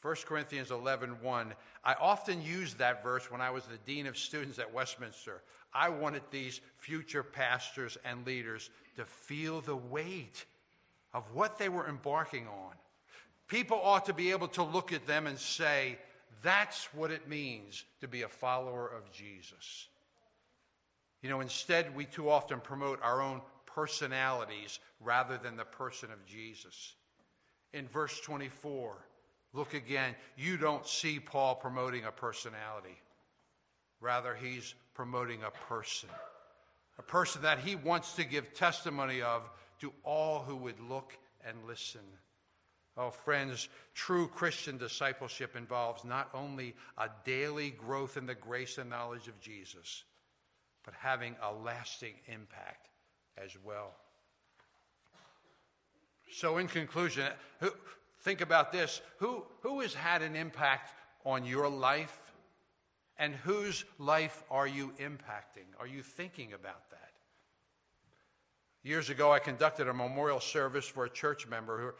1 0.00 0.14
Corinthians 0.24 0.70
11 0.70 1.20
1. 1.20 1.54
I 1.84 1.94
often 1.94 2.40
used 2.40 2.78
that 2.78 3.02
verse 3.02 3.30
when 3.30 3.42
I 3.42 3.50
was 3.50 3.64
the 3.64 3.78
dean 3.84 4.06
of 4.06 4.16
students 4.16 4.58
at 4.58 4.72
Westminster. 4.72 5.42
I 5.74 5.90
wanted 5.90 6.22
these 6.30 6.62
future 6.78 7.22
pastors 7.22 7.98
and 8.02 8.24
leaders 8.26 8.70
to 8.96 9.04
feel 9.04 9.60
the 9.60 9.76
weight 9.76 10.46
of 11.12 11.24
what 11.34 11.58
they 11.58 11.68
were 11.68 11.86
embarking 11.86 12.46
on. 12.46 12.72
People 13.48 13.80
ought 13.82 14.06
to 14.06 14.12
be 14.12 14.30
able 14.30 14.48
to 14.48 14.62
look 14.62 14.92
at 14.92 15.06
them 15.06 15.26
and 15.26 15.38
say, 15.38 15.98
that's 16.42 16.92
what 16.94 17.10
it 17.10 17.28
means 17.28 17.84
to 18.00 18.08
be 18.08 18.22
a 18.22 18.28
follower 18.28 18.86
of 18.86 19.10
Jesus. 19.10 19.88
You 21.22 21.30
know, 21.30 21.40
instead, 21.40 21.96
we 21.96 22.04
too 22.04 22.30
often 22.30 22.60
promote 22.60 23.00
our 23.02 23.20
own 23.20 23.40
personalities 23.66 24.78
rather 25.00 25.38
than 25.38 25.56
the 25.56 25.64
person 25.64 26.10
of 26.12 26.24
Jesus. 26.26 26.94
In 27.72 27.88
verse 27.88 28.20
24, 28.20 28.96
look 29.52 29.74
again, 29.74 30.14
you 30.36 30.56
don't 30.56 30.86
see 30.86 31.18
Paul 31.18 31.56
promoting 31.56 32.04
a 32.04 32.12
personality. 32.12 32.96
Rather, 34.00 34.34
he's 34.34 34.74
promoting 34.94 35.42
a 35.42 35.50
person, 35.50 36.08
a 36.98 37.02
person 37.02 37.42
that 37.42 37.58
he 37.58 37.74
wants 37.74 38.12
to 38.14 38.24
give 38.24 38.54
testimony 38.54 39.22
of 39.22 39.42
to 39.80 39.92
all 40.04 40.40
who 40.40 40.54
would 40.56 40.78
look 40.88 41.16
and 41.46 41.56
listen. 41.66 42.00
Oh, 42.98 43.10
friends, 43.10 43.68
true 43.94 44.26
Christian 44.26 44.76
discipleship 44.76 45.54
involves 45.54 46.04
not 46.04 46.30
only 46.34 46.74
a 46.98 47.08
daily 47.24 47.70
growth 47.70 48.16
in 48.16 48.26
the 48.26 48.34
grace 48.34 48.76
and 48.76 48.90
knowledge 48.90 49.28
of 49.28 49.40
Jesus, 49.40 50.02
but 50.84 50.94
having 50.94 51.36
a 51.40 51.52
lasting 51.52 52.14
impact 52.26 52.88
as 53.42 53.52
well. 53.64 53.92
So, 56.32 56.58
in 56.58 56.66
conclusion, 56.66 57.28
who, 57.60 57.70
think 58.22 58.40
about 58.40 58.72
this 58.72 59.00
who, 59.18 59.44
who 59.60 59.80
has 59.80 59.94
had 59.94 60.22
an 60.22 60.34
impact 60.34 60.92
on 61.24 61.44
your 61.44 61.68
life? 61.68 62.18
And 63.20 63.34
whose 63.34 63.84
life 63.98 64.44
are 64.48 64.68
you 64.68 64.92
impacting? 65.00 65.66
Are 65.80 65.88
you 65.88 66.02
thinking 66.02 66.52
about 66.52 66.88
that? 66.90 67.10
Years 68.84 69.10
ago, 69.10 69.32
I 69.32 69.40
conducted 69.40 69.88
a 69.88 69.92
memorial 69.92 70.38
service 70.38 70.86
for 70.86 71.04
a 71.04 71.10
church 71.10 71.48
member 71.48 71.80
who 71.80 71.92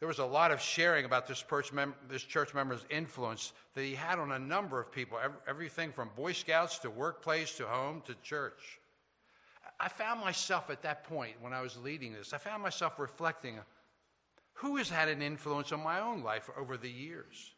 there 0.00 0.08
was 0.08 0.18
a 0.18 0.24
lot 0.24 0.50
of 0.50 0.60
sharing 0.60 1.04
about 1.04 1.28
this, 1.28 1.44
mem- 1.72 1.94
this 2.08 2.22
church 2.22 2.54
member's 2.54 2.84
influence 2.90 3.52
that 3.74 3.84
he 3.84 3.94
had 3.94 4.18
on 4.18 4.32
a 4.32 4.38
number 4.38 4.80
of 4.80 4.90
people, 4.90 5.18
everything 5.46 5.92
from 5.92 6.10
Boy 6.16 6.32
Scouts 6.32 6.78
to 6.80 6.90
workplace 6.90 7.56
to 7.58 7.66
home 7.66 8.02
to 8.06 8.14
church. 8.22 8.80
I 9.78 9.88
found 9.88 10.20
myself 10.20 10.70
at 10.70 10.82
that 10.82 11.04
point 11.04 11.34
when 11.40 11.52
I 11.52 11.60
was 11.60 11.76
leading 11.76 12.12
this, 12.12 12.32
I 12.32 12.38
found 12.38 12.62
myself 12.62 12.98
reflecting 12.98 13.58
who 14.54 14.76
has 14.76 14.90
had 14.90 15.08
an 15.08 15.22
influence 15.22 15.72
on 15.72 15.82
my 15.82 16.00
own 16.00 16.22
life 16.22 16.50
over 16.58 16.76
the 16.76 16.90
years? 16.90 17.54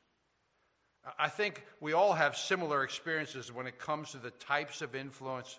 I 1.18 1.28
think 1.28 1.64
we 1.80 1.94
all 1.94 2.12
have 2.12 2.36
similar 2.36 2.84
experiences 2.84 3.50
when 3.50 3.66
it 3.66 3.78
comes 3.78 4.12
to 4.12 4.18
the 4.18 4.30
types 4.30 4.82
of 4.82 4.94
influence 4.94 5.58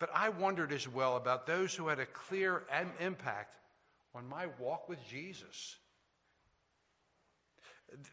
But 0.00 0.10
I 0.14 0.30
wondered 0.30 0.72
as 0.72 0.88
well 0.88 1.16
about 1.16 1.46
those 1.46 1.74
who 1.74 1.86
had 1.86 2.00
a 2.00 2.06
clear 2.06 2.62
impact 2.98 3.54
on 4.14 4.26
my 4.26 4.46
walk 4.58 4.88
with 4.88 4.98
Jesus. 5.06 5.76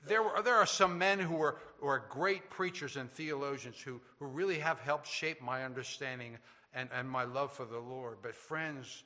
There, 0.08 0.24
were, 0.24 0.42
there 0.44 0.56
are 0.56 0.66
some 0.66 0.98
men 0.98 1.20
who 1.20 1.42
are, 1.42 1.58
who 1.80 1.88
are 1.88 2.04
great 2.10 2.50
preachers 2.50 2.98
and 2.98 3.12
theologians 3.12 3.80
who, 3.80 4.02
who 4.20 4.26
really 4.26 4.60
have 4.60 4.80
helped 4.80 5.08
shape 5.08 5.42
my 5.42 5.64
understanding 5.64 6.38
and, 6.74 6.90
and 6.94 7.10
my 7.10 7.24
love 7.24 7.52
for 7.52 7.66
the 7.66 7.80
Lord. 7.80 8.18
But, 8.22 8.36
friends, 8.36 9.04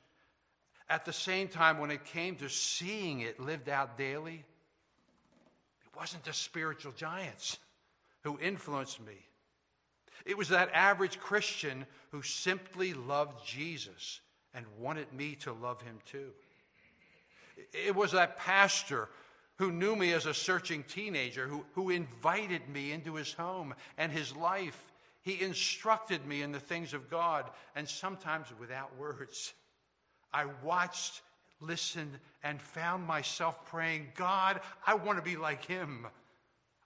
at 0.89 1.05
the 1.05 1.13
same 1.13 1.47
time, 1.47 1.77
when 1.77 1.91
it 1.91 2.05
came 2.05 2.35
to 2.37 2.49
seeing 2.49 3.21
it 3.21 3.39
lived 3.39 3.69
out 3.69 3.97
daily, 3.97 4.43
it 5.85 5.99
wasn't 5.99 6.23
the 6.23 6.33
spiritual 6.33 6.91
giants 6.91 7.57
who 8.23 8.39
influenced 8.39 8.99
me. 8.99 9.25
It 10.25 10.37
was 10.37 10.49
that 10.49 10.69
average 10.73 11.19
Christian 11.19 11.85
who 12.11 12.21
simply 12.21 12.93
loved 12.93 13.45
Jesus 13.45 14.21
and 14.53 14.65
wanted 14.79 15.11
me 15.13 15.35
to 15.35 15.53
love 15.53 15.81
him 15.81 15.97
too. 16.05 16.31
It 17.73 17.95
was 17.95 18.11
that 18.11 18.37
pastor 18.37 19.09
who 19.61 19.71
knew 19.71 19.95
me 19.95 20.11
as 20.11 20.25
a 20.25 20.33
searching 20.33 20.83
teenager, 20.85 21.47
who, 21.47 21.63
who 21.75 21.91
invited 21.91 22.67
me 22.67 22.91
into 22.91 23.13
his 23.13 23.31
home 23.31 23.75
and 23.95 24.11
his 24.11 24.35
life. 24.35 24.91
He 25.21 25.39
instructed 25.39 26.25
me 26.25 26.41
in 26.41 26.51
the 26.51 26.59
things 26.59 26.95
of 26.95 27.11
God, 27.11 27.47
and 27.75 27.87
sometimes 27.87 28.47
without 28.59 28.97
words. 28.97 29.53
I 30.33 30.45
watched, 30.63 31.21
listened, 31.59 32.17
and 32.41 32.59
found 32.59 33.05
myself 33.05 33.63
praying, 33.67 34.07
God, 34.15 34.61
I 34.87 34.95
want 34.95 35.19
to 35.19 35.23
be 35.23 35.37
like 35.37 35.63
him. 35.63 36.07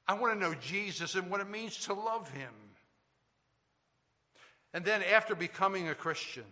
I 0.05 0.15
want 0.15 0.33
to 0.33 0.39
know 0.39 0.53
Jesus 0.53 1.15
and 1.15 1.31
what 1.31 1.39
it 1.39 1.49
means 1.49 1.77
to 1.85 1.93
love 1.93 2.29
him. 2.31 2.51
And 4.73 4.83
then, 4.83 5.01
after 5.01 5.33
becoming 5.33 5.88
a 5.88 5.95
Christian 5.95 6.43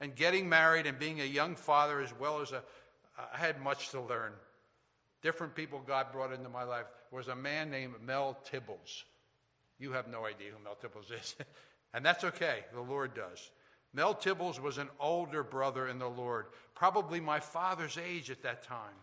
and 0.00 0.16
getting 0.16 0.48
married 0.48 0.88
and 0.88 0.98
being 0.98 1.20
a 1.20 1.24
young 1.24 1.54
father, 1.54 2.00
as 2.00 2.12
well 2.18 2.40
as 2.40 2.50
a, 2.50 2.64
I 3.32 3.36
had 3.38 3.62
much 3.62 3.90
to 3.90 4.00
learn 4.00 4.32
different 5.22 5.54
people 5.54 5.80
God 5.86 6.12
brought 6.12 6.32
into 6.32 6.48
my 6.48 6.64
life 6.64 6.86
was 7.10 7.28
a 7.28 7.36
man 7.36 7.70
named 7.70 7.94
Mel 8.04 8.38
Tibbles. 8.50 9.04
You 9.78 9.92
have 9.92 10.08
no 10.08 10.26
idea 10.26 10.50
who 10.56 10.62
Mel 10.62 10.76
Tibbles 10.76 11.10
is, 11.10 11.36
and 11.94 12.04
that's 12.04 12.24
okay. 12.24 12.64
The 12.72 12.80
Lord 12.80 13.14
does. 13.14 13.50
Mel 13.92 14.14
Tibbles 14.14 14.60
was 14.60 14.78
an 14.78 14.88
older 15.00 15.42
brother 15.42 15.88
in 15.88 15.98
the 15.98 16.08
Lord, 16.08 16.46
probably 16.74 17.20
my 17.20 17.40
father's 17.40 17.98
age 17.98 18.30
at 18.30 18.42
that 18.42 18.62
time. 18.62 18.94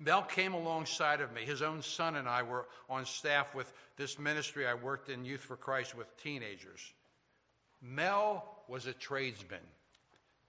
Mel 0.00 0.22
came 0.22 0.54
alongside 0.54 1.20
of 1.20 1.32
me. 1.32 1.44
His 1.44 1.62
own 1.62 1.82
son 1.82 2.16
and 2.16 2.28
I 2.28 2.42
were 2.42 2.66
on 2.88 3.04
staff 3.04 3.54
with 3.54 3.72
this 3.96 4.18
ministry. 4.18 4.66
I 4.66 4.74
worked 4.74 5.08
in 5.08 5.24
Youth 5.24 5.40
for 5.40 5.56
Christ 5.56 5.96
with 5.96 6.16
teenagers. 6.22 6.80
Mel 7.82 8.62
was 8.68 8.86
a 8.86 8.92
tradesman. 8.92 9.58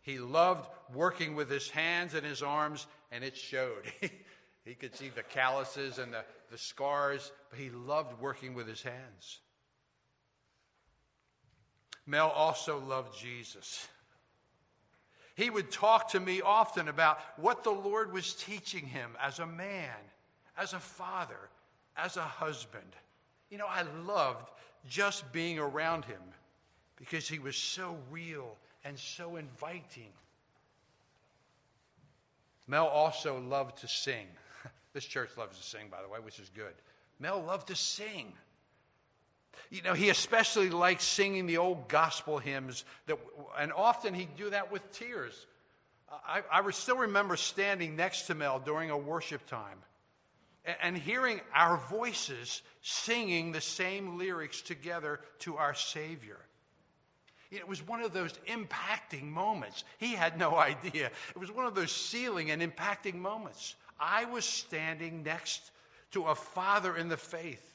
He 0.10 0.18
loved 0.18 0.68
working 0.92 1.36
with 1.36 1.52
his 1.52 1.70
hands 1.70 2.16
and 2.16 2.26
his 2.26 2.42
arms, 2.42 2.88
and 3.12 3.24
it 3.24 3.38
showed. 3.38 3.84
he 4.66 4.74
could 4.74 4.96
see 4.96 5.10
the 5.10 5.22
calluses 5.22 6.00
and 6.00 6.12
the, 6.12 6.26
the 6.50 6.58
scars, 6.58 7.32
but 7.52 7.60
he 7.60 7.70
loved 7.70 8.20
working 8.20 8.56
with 8.56 8.68
his 8.68 8.82
hands. 8.82 9.40
Mel 12.08 12.30
also 12.30 12.80
loved 12.80 13.20
Jesus. 13.20 13.88
He 15.36 15.52
would 15.52 15.70
talk 15.70 16.10
to 16.10 16.20
me 16.20 16.42
often 16.42 16.88
about 16.88 17.20
what 17.38 17.64
the 17.64 17.70
Lord 17.70 18.12
was 18.12 18.34
teaching 18.34 18.88
him 18.88 19.12
as 19.22 19.38
a 19.38 19.46
man, 19.46 19.94
as 20.58 20.74
a 20.74 20.80
father, 20.80 21.50
as 21.96 22.18
a 22.18 22.24
husband. 22.24 22.96
You 23.52 23.60
know, 23.60 23.68
I 23.70 23.84
loved 24.08 24.50
just 24.88 25.32
being 25.32 25.60
around 25.60 26.04
him 26.06 26.22
because 26.96 27.28
he 27.28 27.38
was 27.38 27.56
so 27.56 27.96
real 28.10 28.58
and 28.84 28.98
so 28.98 29.36
inviting. 29.36 30.12
Mel 32.68 32.88
also 32.88 33.40
loved 33.40 33.80
to 33.80 33.88
sing. 33.88 34.28
this 34.94 35.06
church 35.06 35.30
loves 35.38 35.58
to 35.58 35.64
sing, 35.64 35.88
by 35.90 36.02
the 36.02 36.08
way, 36.08 36.20
which 36.20 36.40
is 36.40 36.50
good. 36.56 36.74
Mel 37.20 37.42
loved 37.42 37.68
to 37.68 37.76
sing. 37.76 38.34
You 39.70 39.82
know, 39.82 39.94
he 39.94 40.10
especially 40.10 40.70
liked 40.70 41.02
singing 41.02 41.46
the 41.46 41.58
old 41.58 41.88
gospel 41.88 42.38
hymns, 42.38 42.86
that, 43.08 43.18
and 43.60 43.74
often 43.74 44.14
he'd 44.14 44.36
do 44.38 44.50
that 44.52 44.72
with 44.72 44.90
tears. 44.92 45.46
I, 46.12 46.42
I 46.52 46.72
still 46.72 46.98
remember 46.98 47.36
standing 47.36 47.96
next 47.96 48.24
to 48.28 48.36
Mel 48.36 48.60
during 48.60 48.90
a 48.90 48.98
worship 48.98 49.46
time 49.48 49.78
and, 50.66 50.78
and 50.82 50.98
hearing 50.98 51.42
our 51.54 51.78
voices 51.90 52.62
singing 52.82 53.52
the 53.52 53.62
same 53.62 54.18
lyrics 54.18 54.62
together 54.62 55.20
to 55.40 55.58
our 55.58 55.74
Savior. 55.74 56.38
It 57.52 57.68
was 57.68 57.86
one 57.86 58.02
of 58.02 58.14
those 58.14 58.34
impacting 58.48 59.24
moments. 59.24 59.84
He 59.98 60.14
had 60.14 60.38
no 60.38 60.56
idea. 60.56 61.08
It 61.30 61.40
was 61.40 61.52
one 61.52 61.66
of 61.66 61.74
those 61.74 61.92
sealing 61.92 62.52
and 62.52 62.62
impacting 62.62 63.16
moments. 63.16 63.76
I 64.00 64.26
was 64.26 64.46
standing 64.46 65.24
next 65.24 65.72
to 66.12 66.26
a 66.26 66.36
father 66.36 66.96
in 66.96 67.10
the 67.10 67.18
faith 67.18 67.66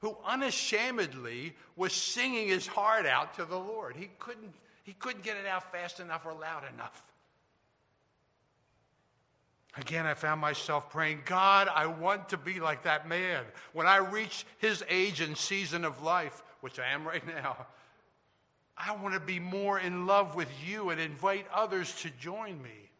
who 0.00 0.16
unashamedly 0.24 1.54
was 1.76 1.92
singing 1.92 2.48
his 2.48 2.66
heart 2.66 3.06
out 3.06 3.34
to 3.34 3.44
the 3.44 3.58
Lord. 3.58 3.96
He 3.96 4.10
couldn't, 4.18 4.52
he 4.82 4.92
couldn't 4.94 5.22
get 5.22 5.36
it 5.36 5.46
out 5.46 5.70
fast 5.72 6.00
enough 6.00 6.24
or 6.26 6.32
loud 6.32 6.62
enough. 6.74 7.02
Again, 9.76 10.04
I 10.04 10.14
found 10.14 10.40
myself 10.40 10.90
praying, 10.90 11.22
God, 11.24 11.68
I 11.72 11.86
want 11.86 12.30
to 12.30 12.36
be 12.36 12.60
like 12.60 12.82
that 12.82 13.08
man. 13.08 13.44
When 13.72 13.86
I 13.86 13.98
reach 13.98 14.44
his 14.58 14.82
age 14.88 15.20
and 15.20 15.36
season 15.36 15.84
of 15.84 16.02
life, 16.02 16.42
which 16.60 16.78
I 16.78 16.88
am 16.88 17.06
right 17.06 17.24
now, 17.42 17.66
I 18.82 18.96
want 18.96 19.14
to 19.14 19.20
be 19.20 19.38
more 19.38 19.78
in 19.78 20.06
love 20.06 20.34
with 20.34 20.48
you 20.66 20.90
and 20.90 21.00
invite 21.00 21.46
others 21.52 21.94
to 22.02 22.10
join 22.10 22.62
me. 22.62 22.90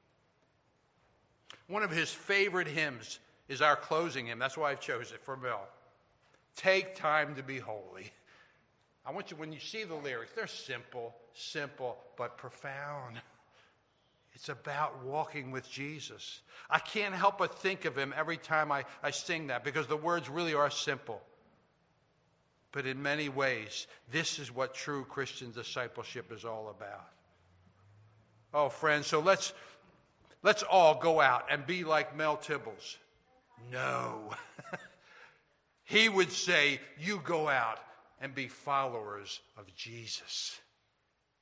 One 1.69 1.83
of 1.83 1.91
his 1.91 2.11
favorite 2.11 2.67
hymns 2.67 3.19
is 3.49 3.63
our 3.63 3.77
closing 3.77 4.27
hymn. 4.27 4.39
That's 4.39 4.59
why 4.59 4.73
I 4.73 4.75
chose 4.75 5.13
it 5.13 5.23
for 5.23 5.37
Bill. 5.37 5.61
Take 6.57 6.97
time 6.97 7.35
to 7.37 7.43
be 7.43 7.59
holy. 7.59 8.13
I 9.07 9.13
want 9.13 9.31
you, 9.31 9.37
when 9.37 9.53
you 9.53 9.61
see 9.61 9.85
the 9.85 9.95
lyrics, 9.95 10.33
they're 10.35 10.47
simple, 10.47 11.15
simple, 11.33 11.97
but 12.17 12.37
profound. 12.37 13.21
It's 14.35 14.49
about 14.49 15.03
walking 15.05 15.51
with 15.51 15.71
Jesus. 15.71 16.41
I 16.69 16.79
can't 16.79 17.15
help 17.15 17.39
but 17.39 17.59
think 17.59 17.85
of 17.85 17.97
him 17.97 18.13
every 18.17 18.37
time 18.37 18.71
I, 18.71 18.85
I 19.03 19.11
sing 19.11 19.47
that 19.47 19.65
because 19.65 19.87
the 19.87 19.97
words 19.97 20.29
really 20.29 20.55
are 20.55 20.71
simple. 20.71 21.23
But 22.73 22.87
in 22.87 23.03
many 23.03 23.29
ways, 23.29 23.87
this 24.13 24.39
is 24.39 24.55
what 24.55 24.75
true 24.75 25.05
Christian 25.05 25.51
discipleship 25.51 26.31
is 26.33 26.45
all 26.45 26.69
about. 26.69 27.09
Oh, 28.55 28.69
friends, 28.69 29.07
so 29.07 29.21
let's, 29.21 29.53
let's 30.43 30.63
all 30.63 30.95
go 30.95 31.21
out 31.21 31.47
and 31.51 31.67
be 31.67 31.85
like 31.85 32.17
Mel 32.17 32.37
Tibbles. 32.37 32.99
No. 33.73 34.33
he 35.85 36.09
would 36.09 36.31
say, 36.31 36.81
You 36.99 37.21
go 37.25 37.49
out 37.49 37.81
and 38.21 38.35
be 38.35 38.49
followers 38.49 39.41
of 39.57 39.75
Jesus. 39.75 40.59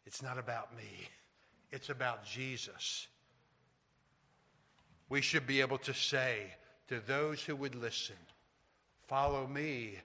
It's 0.06 0.22
not 0.22 0.38
about 0.38 0.74
me, 0.76 1.08
it's 1.70 1.90
about 1.90 2.24
Jesus. 2.24 3.06
We 5.10 5.22
should 5.22 5.46
be 5.46 5.62
able 5.62 5.78
to 5.78 5.94
say 5.94 6.52
to 6.88 7.00
those 7.00 7.42
who 7.42 7.56
would 7.56 7.74
listen, 7.74 8.16
Follow 9.06 9.46
me 9.46 9.96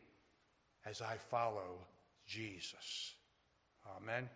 as 0.85 1.01
I 1.01 1.17
follow 1.29 1.77
Jesus. 2.27 3.13
Amen. 3.97 4.29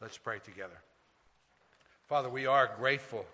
Let's 0.00 0.18
pray 0.18 0.38
together. 0.38 0.76
Father, 2.06 2.28
we 2.28 2.46
are 2.46 2.70
grateful 2.78 3.24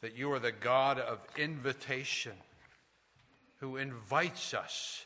that 0.00 0.16
you 0.16 0.32
are 0.32 0.38
the 0.38 0.52
God 0.52 0.98
of 0.98 1.18
invitation 1.36 2.32
who 3.58 3.76
invites 3.76 4.54
us. 4.54 5.04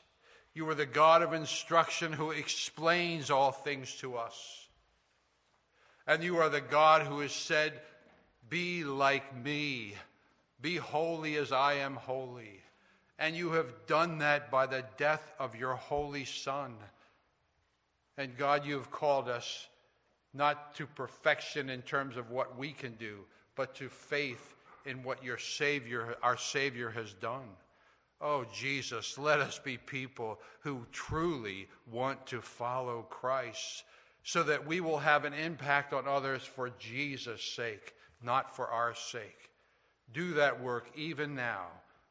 You 0.55 0.68
are 0.70 0.75
the 0.75 0.87
God 0.87 1.22
of 1.22 1.33
instruction 1.33 2.12
who 2.12 2.31
explains 2.31 3.31
all 3.31 3.53
things 3.53 3.94
to 3.96 4.16
us. 4.16 4.66
And 6.07 6.22
you 6.22 6.38
are 6.38 6.49
the 6.49 6.61
God 6.61 7.03
who 7.03 7.20
has 7.20 7.33
said, 7.33 7.72
Be 8.49 8.85
like 8.85 9.37
me, 9.44 9.94
be 10.61 10.77
holy 10.77 11.37
as 11.37 11.53
I 11.53 11.75
am 11.75 11.94
holy. 11.94 12.61
And 13.18 13.35
you 13.35 13.52
have 13.52 13.87
done 13.87 14.18
that 14.18 14.50
by 14.50 14.66
the 14.66 14.85
death 14.98 15.33
of 15.38 15.57
your 15.57 15.74
Holy 15.74 16.24
Son. 16.24 16.74
And 18.18 18.37
God, 18.37 18.64
you 18.64 18.74
have 18.74 18.90
called 18.90 19.29
us 19.29 19.68
not 20.35 20.74
to 20.74 20.87
perfection 20.87 21.70
in 21.70 21.83
terms 21.83 22.16
of 22.16 22.31
what 22.31 22.59
we 22.59 22.72
can 22.72 22.94
do, 22.96 23.20
but 23.55 23.74
to 23.76 23.88
faith 23.88 24.55
in 24.85 25.02
what 25.02 25.24
your 25.24 25.38
Savior, 25.38 26.16
our 26.22 26.37
Savior, 26.37 26.90
has 26.90 27.14
done. 27.14 27.48
Oh, 28.20 28.44
Jesus, 28.55 29.18
let 29.18 29.40
us 29.40 29.59
be 29.59 29.76
people 29.76 30.38
who 30.61 30.87
truly 30.92 31.68
want 31.90 32.26
to 32.26 32.40
follow 32.40 33.02
Christ 33.09 33.85
so 34.22 34.42
that 34.42 34.66
we 34.66 34.81
will 34.81 34.98
have 34.98 35.24
an 35.24 35.35
impact 35.35 35.92
on 35.92 36.09
others 36.09 36.42
for 36.42 36.70
Jesus' 36.79 37.42
sake, 37.42 37.94
not 38.22 38.55
for 38.55 38.68
our 38.68 38.94
sake. 38.94 39.50
Do 40.12 40.35
that 40.35 40.61
work 40.61 40.90
even 40.94 41.35
now 41.35 41.66